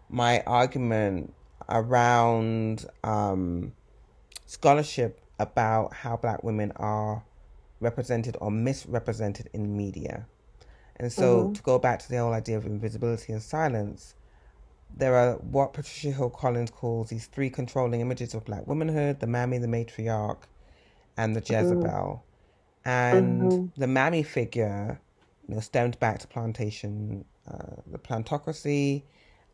[0.08, 1.34] my argument
[1.68, 3.72] around um,
[4.46, 7.22] scholarship about how black women are
[7.80, 10.26] represented or misrepresented in media.
[10.96, 11.52] And so, mm-hmm.
[11.52, 14.14] to go back to the whole idea of invisibility and silence,
[14.96, 19.26] there are what Patricia Hill Collins calls these three controlling images of black womanhood the
[19.26, 20.38] mammy, the matriarch,
[21.16, 21.82] and the Jezebel.
[21.84, 22.88] Mm-hmm.
[22.88, 23.80] And mm-hmm.
[23.80, 25.00] the mammy figure,
[25.48, 29.02] you know, stemmed back to plantation, uh, the plantocracy,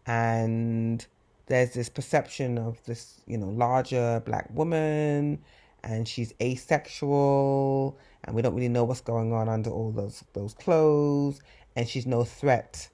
[0.07, 1.05] and
[1.46, 5.42] there's this perception of this, you know, larger black woman,
[5.83, 10.55] and she's asexual, and we don't really know what's going on under all those those
[10.55, 11.40] clothes,
[11.76, 12.88] and she's no threat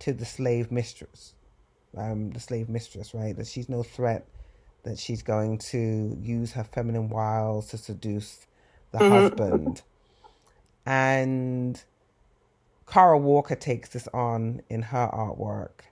[0.00, 1.34] to the slave mistress,
[1.96, 3.36] um, the slave mistress, right?
[3.36, 4.26] That she's no threat
[4.84, 8.46] that she's going to use her feminine wiles to seduce
[8.92, 9.12] the mm-hmm.
[9.12, 9.82] husband.
[10.86, 11.82] And
[12.86, 15.86] Kara Walker takes this on in her artwork,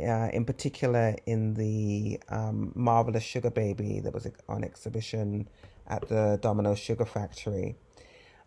[0.00, 5.48] uh, in particular in the um, marvelous Sugar Baby that was on exhibition
[5.86, 7.76] at the Domino Sugar Factory,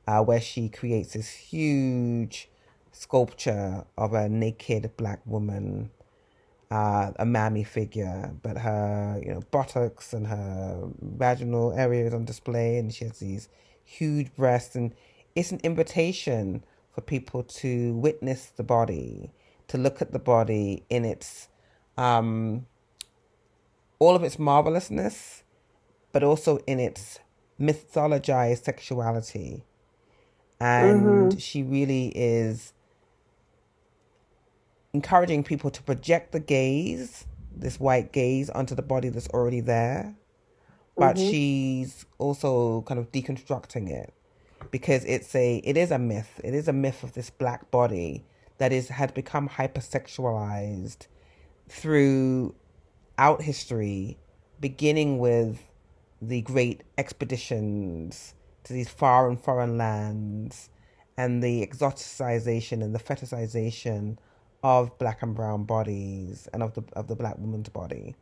[0.08, 2.50] uh, where she creates this huge
[2.92, 5.92] sculpture of a naked black woman
[6.72, 12.26] uh, a mammy figure, but her you know buttocks and her vaginal area is on
[12.26, 13.50] display, and she has these
[13.84, 14.94] huge breasts, and
[15.36, 19.32] it's an invitation for people to witness the body,
[19.68, 21.48] to look at the body in its
[21.98, 22.66] um,
[24.00, 25.44] all of its marvelousness,
[26.12, 27.20] but also in its
[27.60, 29.64] mythologized sexuality,
[30.60, 31.38] and mm-hmm.
[31.38, 32.74] she really is
[34.94, 37.26] encouraging people to project the gaze,
[37.56, 40.16] this white gaze, onto the body that's already there,
[40.98, 41.30] but mm-hmm.
[41.30, 44.14] she's also kind of deconstructing it
[44.72, 46.40] because it's a it is a myth.
[46.44, 48.26] It is a myth of this black body
[48.58, 51.08] that is had become hypersexualized
[51.68, 54.18] throughout history,
[54.60, 55.60] beginning with
[56.22, 60.70] the great expeditions to these far and foreign lands
[61.18, 64.18] and the exoticization and the fetishization
[64.64, 68.16] of black and brown bodies and of the of the black woman's body.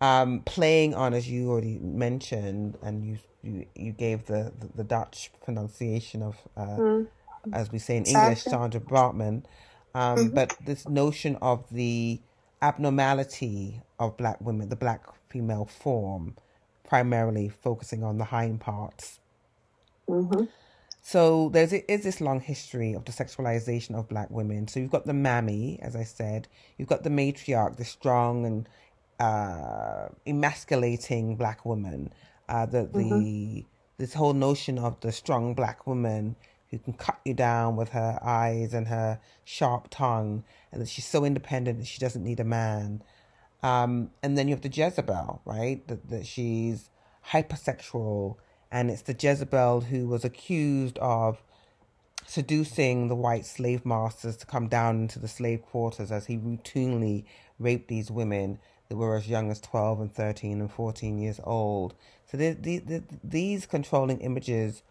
[0.00, 4.84] Um, playing on, as you already mentioned, and you you, you gave the, the, the
[4.84, 7.06] Dutch pronunciation of, uh, mm.
[7.52, 9.44] As we say in English, Sarah Baartman.
[9.94, 10.34] Um, mm-hmm.
[10.34, 12.20] But this notion of the
[12.60, 16.36] abnormality of black women, the black female form,
[16.84, 19.20] primarily focusing on the hind parts.
[20.08, 20.44] Mm-hmm.
[21.02, 24.68] So there's is this long history of the sexualization of black women.
[24.68, 28.68] So you've got the mammy, as I said, you've got the matriarch, the strong and
[29.18, 32.12] uh, emasculating black woman.
[32.48, 33.20] Uh, the mm-hmm.
[33.20, 33.64] the
[33.98, 36.36] this whole notion of the strong black woman
[36.70, 41.06] who can cut you down with her eyes and her sharp tongue, and that she's
[41.06, 43.02] so independent that she doesn't need a man.
[43.62, 45.86] Um, and then you have the Jezebel, right?
[45.88, 46.90] That that she's
[47.30, 48.36] hypersexual,
[48.70, 51.42] and it's the Jezebel who was accused of
[52.26, 57.24] seducing the white slave masters to come down into the slave quarters as he routinely
[57.58, 61.94] raped these women that were as young as 12 and 13 and 14 years old.
[62.30, 64.82] So the, the, the, these controlling images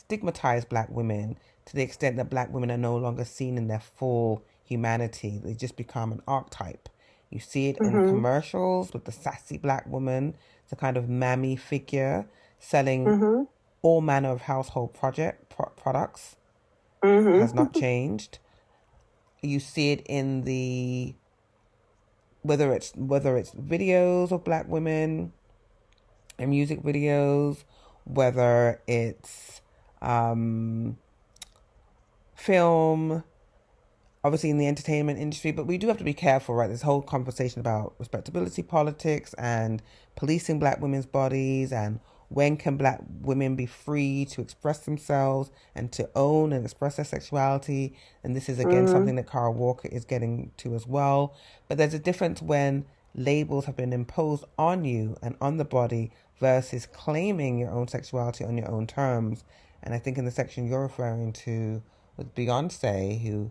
[0.00, 1.36] stigmatize black women
[1.66, 5.40] to the extent that black women are no longer seen in their full humanity.
[5.42, 6.88] They just become an archetype.
[7.28, 7.96] You see it mm-hmm.
[7.96, 10.34] in commercials with the sassy black woman,
[10.68, 12.26] the kind of mammy figure
[12.58, 13.42] selling mm-hmm.
[13.82, 16.36] all manner of household project pro- products.
[17.02, 17.40] Mm-hmm.
[17.40, 18.38] Has not changed.
[19.42, 21.14] You see it in the
[22.42, 25.32] whether it's whether it's videos of black women
[26.38, 27.64] and music videos,
[28.04, 29.59] whether it's
[30.02, 30.96] um,
[32.34, 33.24] film,
[34.24, 36.68] obviously in the entertainment industry, but we do have to be careful, right?
[36.68, 39.82] This whole conversation about respectability politics and
[40.16, 45.90] policing black women's bodies and when can black women be free to express themselves and
[45.90, 47.96] to own and express their sexuality?
[48.22, 48.90] And this is again mm.
[48.90, 51.34] something that Kara Walker is getting to as well.
[51.66, 52.86] But there's a difference when
[53.16, 58.44] labels have been imposed on you and on the body versus claiming your own sexuality
[58.44, 59.44] on your own terms.
[59.82, 61.82] And I think in the section you're referring to
[62.16, 63.50] with Beyonce, who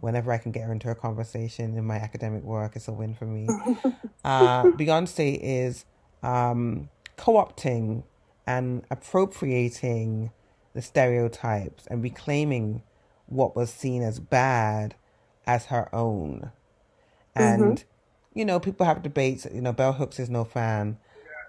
[0.00, 3.14] whenever I can get her into a conversation in my academic work, it's a win
[3.14, 3.48] for me.
[4.24, 5.84] uh, Beyonce is
[6.22, 8.04] um, co opting
[8.46, 10.30] and appropriating
[10.74, 12.82] the stereotypes and reclaiming
[13.26, 14.94] what was seen as bad
[15.46, 16.50] as her own.
[17.34, 18.38] And, mm-hmm.
[18.38, 19.46] you know, people have debates.
[19.52, 20.98] You know, Bell Hooks is no fan.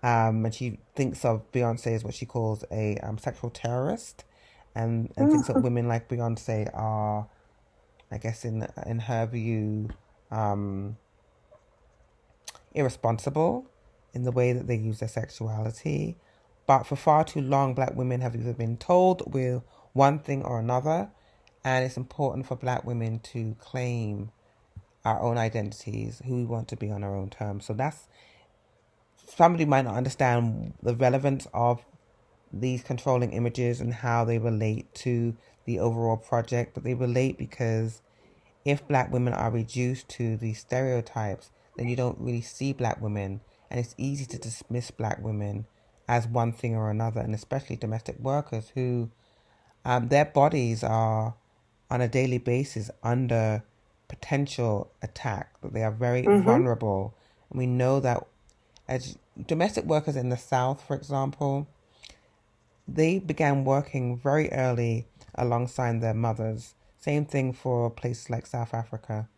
[0.01, 4.23] Um, and she thinks of Beyonce as what she calls a um, sexual terrorist,
[4.75, 7.27] and, and thinks that women like Beyonce are,
[8.11, 9.89] I guess, in in her view,
[10.31, 10.97] um,
[12.73, 13.67] irresponsible
[14.13, 16.17] in the way that they use their sexuality.
[16.65, 20.59] But for far too long, black women have either been told we're one thing or
[20.59, 21.09] another,
[21.63, 24.31] and it's important for black women to claim
[25.03, 27.65] our own identities, who we want to be on our own terms.
[27.65, 28.07] So that's
[29.35, 31.85] somebody might not understand the relevance of
[32.51, 38.01] these controlling images and how they relate to the overall project, but they relate because
[38.65, 43.41] if black women are reduced to these stereotypes, then you don't really see black women
[43.69, 45.65] and it's easy to dismiss black women
[46.07, 49.11] as one thing or another, and especially domestic workers who
[49.85, 51.35] um, their bodies are
[51.91, 53.63] on a daily basis under
[54.07, 56.43] potential attack, that they are very mm-hmm.
[56.43, 57.13] vulnerable.
[57.51, 58.25] And we know that
[58.89, 61.69] as domestic workers in the South, for example,
[62.85, 66.73] they began working very early alongside their mothers.
[66.99, 69.29] Same thing for places like South Africa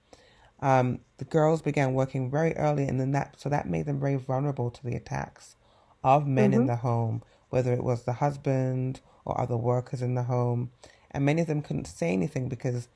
[0.62, 4.16] um, the girls began working very early, and then that so that made them very
[4.16, 5.56] vulnerable to the attacks
[6.04, 6.62] of men mm-hmm.
[6.62, 10.72] in the home, whether it was the husband or other workers in the home,
[11.12, 12.88] and many of them couldn't say anything because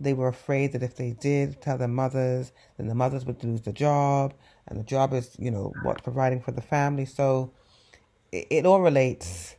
[0.00, 3.62] they were afraid that if they did tell their mothers, then the mothers would lose
[3.62, 4.32] the job,
[4.68, 7.04] and the job is you know what providing for the family.
[7.04, 7.52] So
[8.32, 9.56] it, it all relates.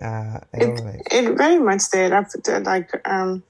[0.00, 1.06] Uh, it, it, all relates.
[1.10, 2.12] it very much did.
[2.12, 3.42] After, like um,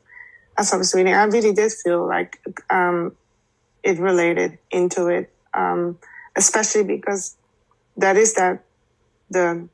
[0.56, 2.38] as I was reading, I really did feel like
[2.70, 3.16] um,
[3.82, 5.98] it related into it, um,
[6.36, 7.36] especially because
[7.96, 8.64] that is that
[9.30, 9.68] the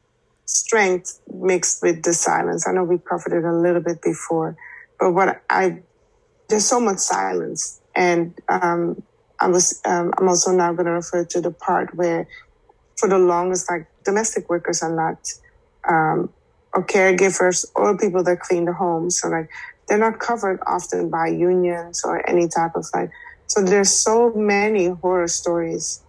[0.47, 2.67] strength mixed with the silence.
[2.67, 4.57] I know we covered it a little bit before,
[4.99, 5.83] but what I
[6.49, 9.03] there's so much silence, and um,
[9.43, 12.29] I was um, I'm also now going to refer to the part where
[12.99, 15.17] for the longest, like domestic workers are not,
[15.89, 16.33] um,
[16.75, 19.21] or caregivers or people that clean the homes.
[19.21, 19.49] So like
[19.89, 23.11] they're not covered often by unions or any type of like.
[23.49, 26.03] So there's so many horror stories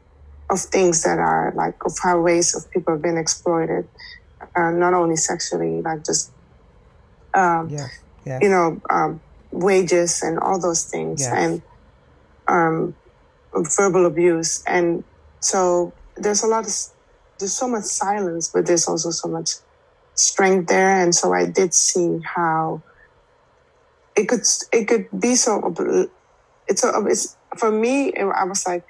[0.49, 3.85] of things that are like of how ways of people have been exploited,
[4.55, 6.31] uh, not only sexually, like just,
[7.33, 7.89] um, Yes.
[8.25, 8.39] Yes.
[8.43, 9.21] you know, um,
[9.51, 11.33] wages and all those things Yes.
[11.35, 11.61] and
[12.47, 12.95] um,
[13.55, 14.63] verbal abuse.
[14.67, 15.03] And
[15.39, 16.73] so there's a lot of,
[17.39, 19.51] there's so much silence, but there's also so much
[20.15, 21.01] strength there.
[21.01, 22.81] And so I did see how
[24.15, 24.41] it could,
[24.71, 25.73] it could be so,
[26.67, 28.83] it's, so, it's for me, I was like,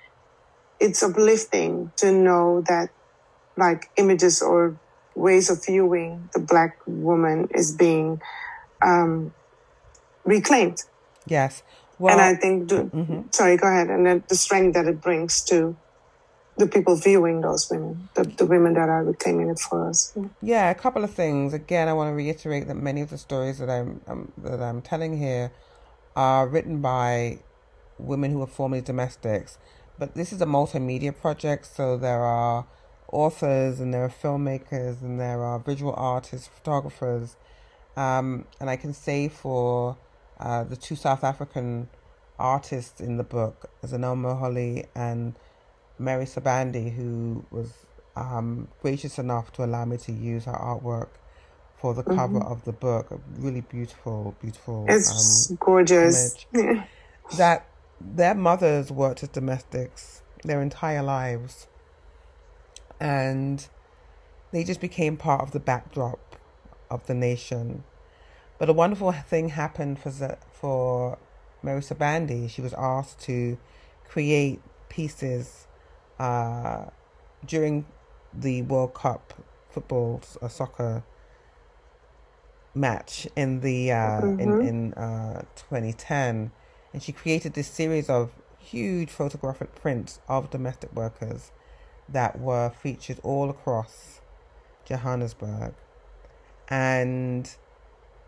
[0.79, 2.89] it's uplifting to know that
[3.57, 4.75] like images or
[5.15, 8.21] ways of viewing the black woman is being
[8.81, 9.33] um,
[10.25, 10.79] reclaimed.
[11.25, 11.63] yes.
[11.99, 13.33] Well, and I think, the, mhm.
[13.33, 13.89] sorry, go ahead.
[13.89, 15.75] And the strength that it brings to
[16.57, 20.15] the people viewing those women, the, the women that are reclaiming it for us.
[20.41, 21.53] Yeah, a couple of things.
[21.53, 24.81] Again, I want to reiterate that many of the stories that I'm um, that I'm
[24.81, 25.51] telling here
[26.15, 27.39] are written by
[27.97, 29.57] women who are formerly domestics,
[29.97, 32.65] but this is a multimedia project, so there are
[33.11, 37.35] authors and there are filmmakers and there are visual artists, photographers,
[37.95, 39.97] um, and I can say for
[40.39, 41.89] uh, the two South African
[42.39, 45.33] artists in the book, Zanele Muholi and
[45.99, 47.71] Mary Sibande, who was
[48.15, 51.09] um, gracious enough to allow me to use her artwork
[51.77, 53.11] for the cover of the book.
[53.11, 54.85] A really beautiful, beautiful.
[54.87, 56.45] It's um, gorgeous.
[57.37, 57.67] that
[57.99, 61.67] their mothers worked as domestics their entire lives
[62.99, 63.67] and
[64.51, 66.35] they just became part of the backdrop
[66.89, 67.83] of the nation
[68.57, 71.17] but a wonderful thing happened for Z- for
[71.61, 73.57] Mary Sibande she was asked to
[74.07, 75.67] create pieces
[76.19, 76.85] uh,
[77.45, 77.85] during
[78.33, 79.33] the World Cup
[79.69, 81.03] football uh, soccer
[82.75, 84.61] match in the uh, in Mhm.
[84.61, 86.51] in uh, 2010,
[86.93, 91.51] and she created this series of huge photographic prints of domestic workers
[92.09, 94.21] that were featured all across
[94.85, 95.73] Johannesburg,
[96.69, 97.55] and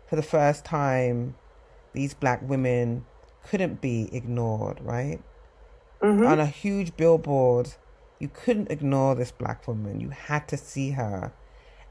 [0.06, 1.34] for the first time,
[1.92, 3.04] these black women
[3.48, 5.20] couldn't be ignored, right?
[6.02, 6.28] Mhm.
[6.28, 7.74] on a huge billboard.
[8.18, 10.00] You couldn't ignore this black woman.
[10.00, 11.32] You had to see her.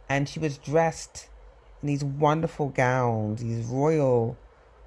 [0.07, 1.27] And she was dressed
[1.81, 4.37] in these wonderful gowns, these royal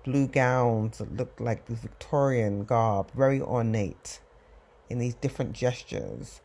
[0.05, 4.21] blue gowns that looked like the Victorian garb, very ornate
[4.89, 6.41] in these different gestures.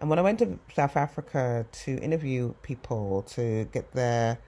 [0.00, 4.38] And when I went to South Africa to interview people to get their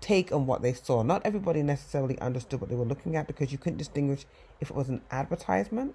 [0.00, 3.52] take on what they saw, not everybody necessarily understood what they were looking at because
[3.52, 4.26] you couldn't distinguish
[4.60, 5.94] if it was an advertisement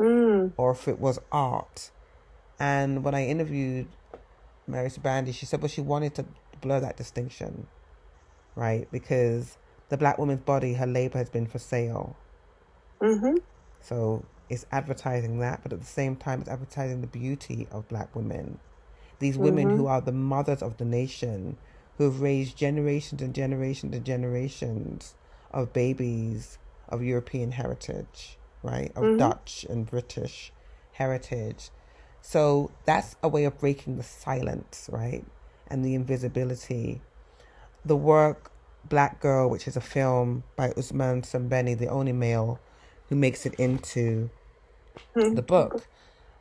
[0.00, 0.52] Mm.
[0.56, 1.90] or if it was art.
[2.58, 3.88] And when I interviewed
[4.66, 6.26] Mary Sibande, she said, well, she wanted to
[6.60, 7.68] blur that distinction,
[8.56, 8.88] right?
[8.92, 9.58] Because
[9.88, 12.16] the black woman's body, her labor has been for sale.
[13.00, 13.36] hmm
[13.80, 18.14] So it's advertising that, but at the same time, it's advertising the beauty of black
[18.14, 18.58] women.
[19.18, 21.58] These women who are the mothers of the nation,
[22.00, 25.14] who have raised generations and generations and generations
[25.50, 26.56] of babies
[26.88, 28.90] of European heritage, right?
[28.96, 30.50] Of Dutch and British
[30.92, 31.68] heritage.
[32.22, 35.26] So that's a way of breaking the silence, right?
[35.66, 37.02] And the invisibility.
[37.84, 38.50] The work
[38.88, 42.60] Black Girl, which is a film by Ousmane Sembène, the only male
[43.10, 44.30] who makes it into
[45.34, 45.86] the book.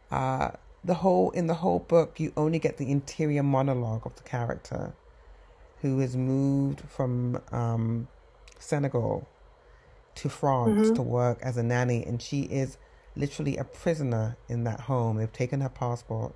[0.10, 0.52] Uh,
[0.86, 4.94] the whole in the whole book, you only get the interior monologue of the character,
[5.82, 8.08] who is moved from um,
[8.60, 9.28] Senegal
[10.16, 12.78] to France to work as a nanny, and she is
[13.16, 15.18] literally a prisoner in that home.
[15.18, 16.34] They've taken her passport.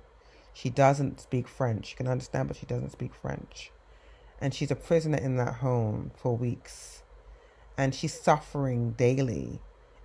[0.52, 1.86] She doesn't speak French.
[1.86, 3.70] She can understand, but she doesn't speak French,
[4.40, 7.02] and she's a prisoner in that home for weeks,
[7.76, 9.60] and she's suffering daily,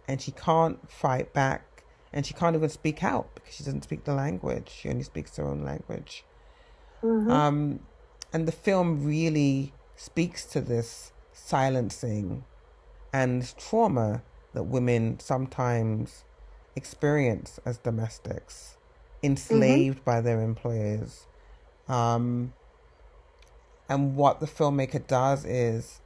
[0.08, 4.04] and she can't fight back, and she can't even speak out because she doesn't speak
[4.04, 4.70] the language.
[4.70, 6.26] She only speaks her own language.
[7.30, 7.80] Um,
[8.32, 12.44] and the film really speaks to this silencing
[13.12, 14.22] and trauma
[14.54, 16.24] that women sometimes
[16.76, 18.78] experience as domestics,
[19.24, 21.28] enslaved by their employers.
[21.88, 22.54] Um,
[23.88, 26.02] and what the filmmaker does is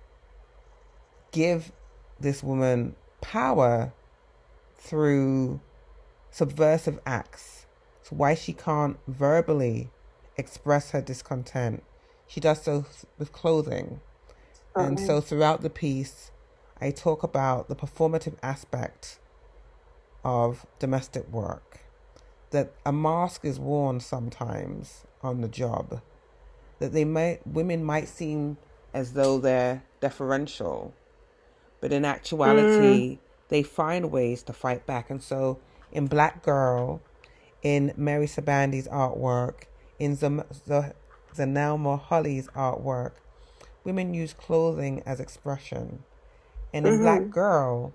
[1.32, 1.72] give
[2.20, 3.94] this woman power
[4.78, 5.60] through
[6.32, 7.66] subversive acts.
[8.04, 9.90] So why she can't verbally
[10.38, 11.84] express her discontent,
[12.34, 12.86] she does so
[13.20, 14.02] with clothing.
[14.76, 16.32] And so throughout the piece,
[16.82, 19.20] I talk about the performative aspect
[20.26, 21.82] of domestic work,
[22.50, 26.02] that a mask is worn sometimes on the job.
[26.80, 28.58] That they might women might seem
[28.96, 30.96] as though they're deferential,
[31.82, 33.20] but in actuality, mm.
[33.50, 35.12] they find ways to fight back.
[35.12, 35.60] And so,
[35.92, 37.00] in Black Girl,
[37.62, 39.66] in Mary Sibande's artwork,
[40.00, 40.16] in
[41.36, 43.14] Zanele Muholi's artwork,
[43.84, 46.04] women use clothing as expression.
[46.74, 47.04] And in mm-hmm.
[47.04, 47.94] Black Girl,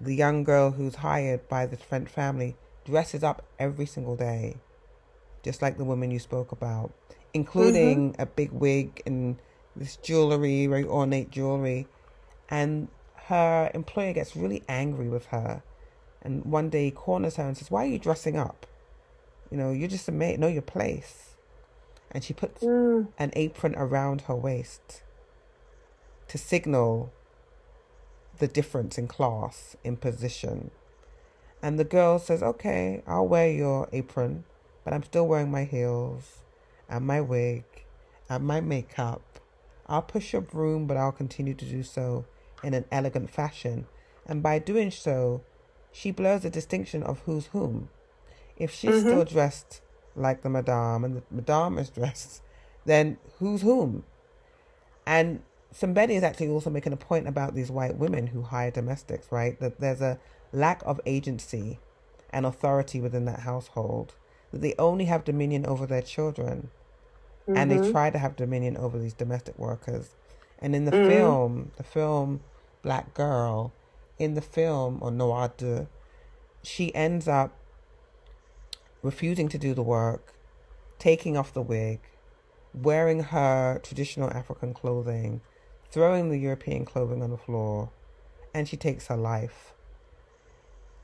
[0.00, 4.56] the young girl who's hired by the French family dresses up every single day,
[5.42, 6.92] just like the woman you spoke about,
[7.32, 8.22] including mm-hmm.
[8.22, 9.36] a big wig and
[9.76, 11.86] this jewelry, very ornate jewelry.
[12.48, 12.88] And
[13.26, 15.62] her employer gets really angry with her.
[16.22, 18.66] And one day he corners her and says, Why are you dressing up?
[19.50, 21.33] You know, you're just a maid, know your place.
[22.14, 23.08] And she puts mm.
[23.18, 25.02] an apron around her waist
[26.28, 27.12] to signal
[28.38, 30.70] the difference in class, in position.
[31.60, 34.44] And the girl says, Okay, I'll wear your apron,
[34.84, 36.42] but I'm still wearing my heels
[36.88, 37.64] and my wig
[38.28, 39.22] and my makeup.
[39.86, 42.24] I'll push your broom, but I'll continue to do so
[42.62, 43.86] in an elegant fashion.
[44.26, 45.42] And by doing so,
[45.92, 47.88] she blurs the distinction of who's whom.
[48.56, 49.08] If she's mm-hmm.
[49.08, 49.80] still dressed
[50.16, 52.42] like the madame and the madame is dressed,
[52.84, 54.04] then who's whom?
[55.06, 55.42] And
[55.74, 59.58] Sembène is actually also making a point about these white women who hire domestics, right?
[59.60, 60.18] That there's a
[60.52, 61.78] lack of agency
[62.30, 64.14] and authority within that household,
[64.52, 66.70] that they only have dominion over their children.
[67.42, 67.56] Mm-hmm.
[67.56, 67.92] And they mm-hmm.
[67.92, 70.14] try to have dominion over these domestic workers.
[70.60, 71.10] And in the mm-hmm.
[71.10, 72.40] film, the film
[72.82, 73.72] Black Girl,
[74.18, 75.88] in the film, or Noir de,
[76.62, 77.52] she ends up
[79.04, 80.32] refusing to do the work,
[80.98, 82.00] taking off the wig,
[82.72, 85.42] wearing her traditional African clothing,
[85.90, 87.90] throwing the European clothing on the floor,
[88.52, 89.74] and she takes her life.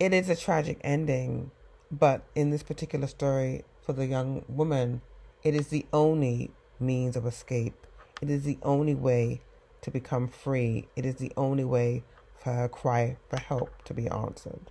[0.00, 1.50] It is a tragic ending,
[1.92, 5.02] but in this particular story, for the young woman,
[5.42, 7.86] it is the only means of escape.
[8.22, 9.42] It is the only way
[9.82, 10.88] to become free.
[10.96, 12.02] It is the only way
[12.38, 14.70] for her cry for help to be answered.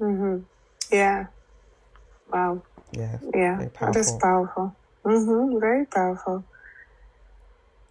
[0.00, 0.44] Mhm.
[0.90, 1.26] Yeah.
[2.28, 2.62] Wow.
[2.92, 3.18] Yeah.
[3.34, 3.66] Yeah.
[3.80, 4.76] That is powerful.
[5.04, 5.60] Mhm.
[5.60, 6.44] Very powerful.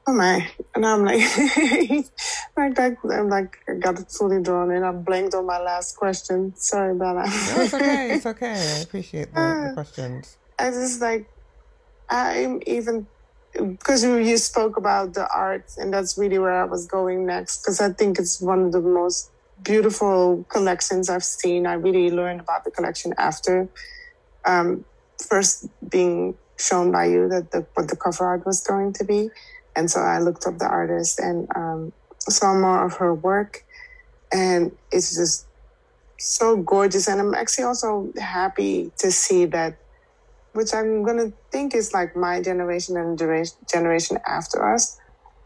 [0.08, 0.50] Oh my!
[0.74, 1.20] And I'm like,
[2.58, 2.98] like that.
[3.12, 4.84] I'm like, I got it fully drawn in.
[4.84, 6.54] I blanked on my last question.
[6.56, 7.56] Sorry about that.
[7.56, 8.12] no, it's okay.
[8.16, 8.78] It's okay.
[8.78, 10.38] I appreciate the, uh, the questions.
[10.58, 11.28] I just like,
[12.10, 13.08] I'm even
[13.54, 17.62] because you, you spoke about the art, and that's really where I was going next.
[17.62, 21.68] Because I think it's one of the most beautiful collections I've seen.
[21.68, 23.70] I really learned about the collection after
[24.46, 24.86] um,
[25.28, 29.30] first being shown by you that the, what the cover art was going to be.
[29.76, 33.66] And so I looked up the artist and um, saw more of her work.
[34.32, 35.46] And it's just
[36.18, 37.08] so gorgeous.
[37.08, 39.78] And I'm actually also happy to see that,
[40.54, 45.00] which I'm going to think is like my generation and generation after us,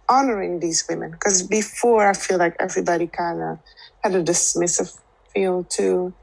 [0.10, 1.12] honoring these women.
[1.12, 3.60] Because before, I feel like everybody kind of
[4.04, 5.00] had a dismissive
[5.34, 6.14] feel to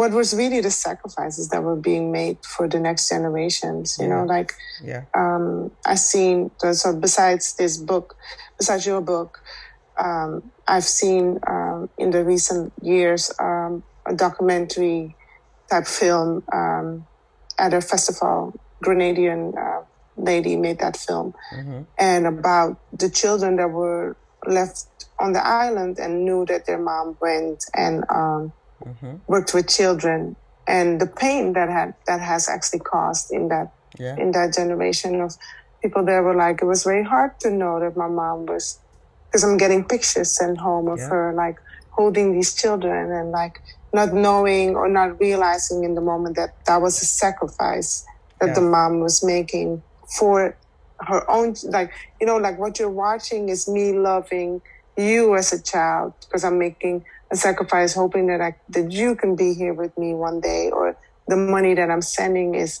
[0.00, 4.14] what was really the sacrifices that were being made for the next generations you yeah.
[4.14, 8.16] know like yeah um i've seen so besides this book
[8.56, 9.42] besides your book
[9.98, 15.14] um i've seen um in the recent years um a documentary
[15.70, 17.06] type film um
[17.58, 19.82] at a festival grenadian uh,
[20.16, 21.82] lady made that film mm-hmm.
[21.98, 24.86] and about the children that were left
[25.18, 28.50] on the island and knew that their mom went and um
[28.84, 29.16] mm-hmm.
[29.26, 34.16] worked with children and the pain that had that has actually caused in that yeah.
[34.16, 35.36] in that generation of
[35.82, 38.78] people that were like it was very hard to know that my mom was
[39.26, 41.08] because I'm getting pictures sent home of yeah.
[41.08, 41.58] her like
[41.90, 43.60] holding these children and like
[43.92, 48.04] not knowing or not realizing in the moment that that was a sacrifice
[48.40, 48.54] that yeah.
[48.54, 49.82] the mom was making
[50.18, 50.56] for
[51.00, 54.60] her own like you know like what you're watching is me loving
[54.96, 59.36] you as a child because I'm making a sacrifice, hoping that I, that you can
[59.36, 60.96] be here with me one day, or
[61.28, 62.80] the money that I'm sending is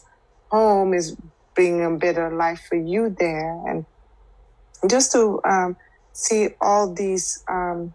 [0.50, 1.16] home is
[1.54, 3.84] bringing a better life for you there, and
[4.88, 5.76] just to um,
[6.12, 7.94] see all these um,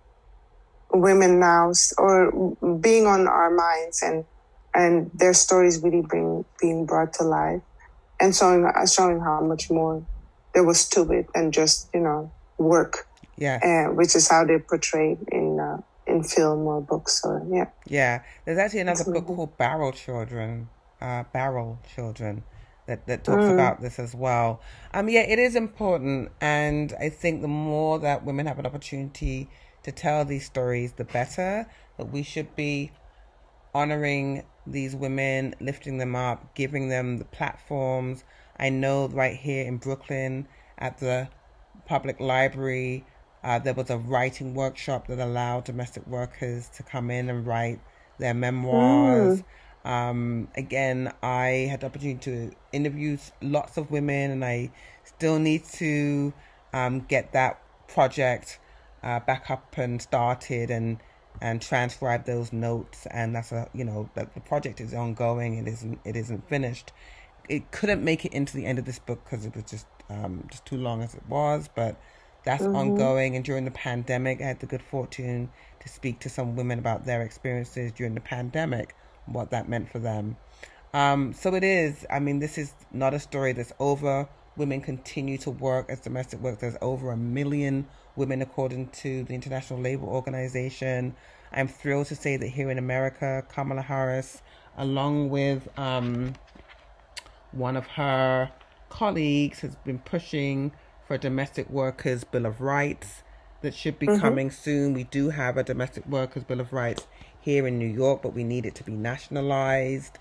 [0.92, 4.26] women now, or being on our minds, and
[4.74, 7.62] and their stories really being being brought to life,
[8.22, 10.06] and showing showing how much more
[10.54, 13.08] there was to it than just you know work.
[13.38, 15.55] Yeah, uh, which is how they portrayed in.
[16.16, 17.66] In film or books or yeah.
[17.86, 20.70] Yeah, there's actually another book called Barrel Children,
[21.02, 22.44] uh, Barrel Children,
[22.88, 23.54] that that talks mm.
[23.54, 24.62] about this as well.
[24.94, 29.50] Um, yeah, it is important, and I think the more that women have an opportunity
[29.84, 31.68] to tell these stories, the better.
[31.98, 32.92] That we should be
[33.74, 38.24] honoring these women, lifting them up, giving them the platforms.
[38.58, 40.48] I know right here in Brooklyn
[40.78, 41.28] at the
[41.86, 43.06] public library,
[43.46, 47.80] uh, there was a writing workshop that allowed domestic workers to come in and write
[48.18, 49.44] their memoirs.
[49.86, 49.90] Mm.
[49.90, 54.72] Um, again, I had the opportunity to interview lots of women, and I
[55.04, 56.34] still need to
[56.74, 58.58] um, get that project
[59.04, 60.98] uh, back up and started and
[61.40, 63.06] and transcribe those notes.
[63.12, 65.54] And that's a you know that the project is ongoing.
[65.54, 66.92] It isn't it isn't finished.
[67.48, 70.48] It couldn't make it into the end of this book because it was just um,
[70.50, 71.96] just too long as it was, but
[72.46, 72.76] that's mm-hmm.
[72.76, 73.36] ongoing.
[73.36, 75.50] And during the pandemic, I had the good fortune
[75.82, 80.00] to speak to some women about their experiences during the pandemic, what that meant for
[80.00, 80.38] them.
[80.94, 82.06] Um, so it is.
[82.10, 84.30] I mean, this is not a story that's over.
[84.56, 86.62] Women continue to work as domestic workers.
[86.62, 91.14] There's over a million women, according to the International Labor Organization.
[91.52, 94.42] I'm thrilled to say that here in America, Kamala Harris,
[94.78, 96.34] along with um,
[97.52, 98.50] one of her
[98.90, 100.72] colleagues, has been pushing
[101.08, 103.24] for domestic workers bill of rights
[103.62, 104.22] that should be mm-hmm.
[104.22, 104.94] coming soon.
[104.94, 107.08] We do have a domestic workers bill of rights
[107.42, 110.18] here in New York, but we need it to be nationalized.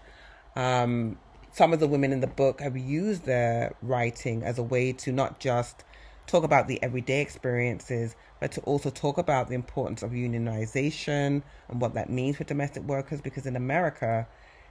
[0.57, 1.19] Um,
[1.53, 5.13] some of the women in the book have used their writing as a way to
[5.13, 5.85] not just
[6.27, 11.81] talk about the everyday experiences, but to also talk about the importance of unionization and
[11.81, 13.21] what that means for domestic workers.
[13.21, 14.27] Because in America,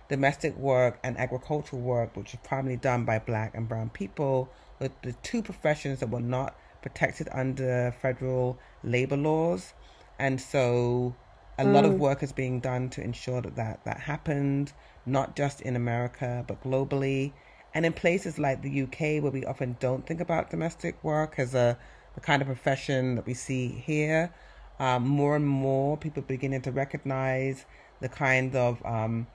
[0.09, 4.49] domestic work and agricultural work, which is primarily done by black and brown people,
[4.79, 9.73] were the two professions that were not protected under federal labor laws.
[10.19, 11.15] And so
[11.57, 11.73] a mm.
[11.73, 11.97] lot of mm.
[11.97, 14.73] work is being done to ensure that, that that happened,
[15.05, 17.33] not just in America, but globally.
[17.73, 21.55] And in places like the UK, where we often don't think about domestic work as
[21.55, 21.77] a
[22.13, 24.31] the kind of profession that we see here,
[24.79, 27.65] um, more and more people beginning to recognize
[28.01, 29.25] the kind of um,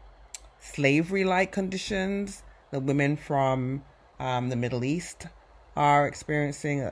[0.60, 3.82] slavery like conditions that women from
[4.18, 5.26] um, the Middle East
[5.76, 6.90] are experiencing,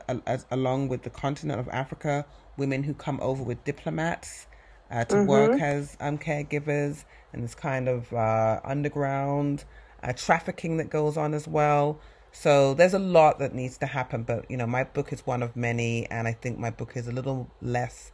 [0.51, 2.25] along with the continent of Africa,
[2.57, 4.47] women who come over with diplomats
[4.91, 5.27] uh, to mm-hmm.
[5.27, 9.65] work as um, caregivers, and this kind of uh, underground
[10.03, 11.99] uh, trafficking that goes on as well.
[12.31, 15.43] So there's a lot that needs to happen, but you know, my book is one
[15.43, 18.13] of many, and I think my book is a little less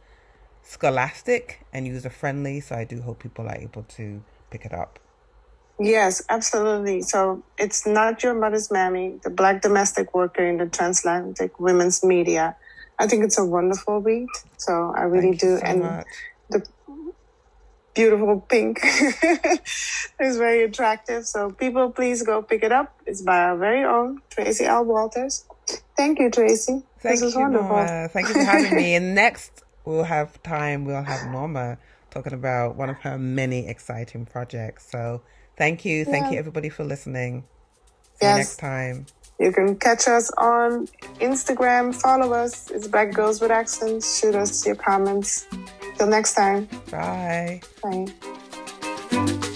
[0.63, 2.61] scholastic and user friendly.
[2.61, 4.97] So I do hope people are able to pick it up.
[5.79, 7.01] Yes, absolutely.
[7.01, 12.55] So it's not your mother's mammy, the black domestic worker in the transatlantic women's media.
[12.99, 14.27] I think it's a wonderful read.
[14.57, 15.57] So I really Thank do.
[15.57, 16.05] So and much.
[16.49, 16.67] the
[17.93, 18.79] beautiful pink
[20.19, 21.25] is very attractive.
[21.25, 22.95] So people, please go pick it up.
[23.05, 24.85] It's by our very own Tracey L.
[24.85, 25.45] Walters.
[25.97, 26.83] Thank you, Tracey.
[26.99, 27.67] Thank this was wonderful.
[27.67, 28.09] Norma.
[28.09, 28.95] Thank you for having me.
[28.95, 30.85] And next, we'll have time.
[30.85, 31.77] We'll have Norma
[32.11, 34.89] talking about one of her many exciting projects.
[34.89, 35.21] So
[35.57, 36.05] Thank you.
[36.05, 36.31] Thank yeah.
[36.31, 37.43] you, everybody, for listening.
[38.15, 38.31] See yes.
[38.31, 39.05] you next time.
[39.39, 40.87] You can catch us on
[41.19, 41.93] Instagram.
[41.93, 42.69] Follow us.
[42.71, 44.19] It's Black Girls with Accents.
[44.19, 45.47] Shoot us your comments.
[45.97, 46.67] Till next time.
[46.89, 47.61] Bye.
[47.81, 49.49] Bye.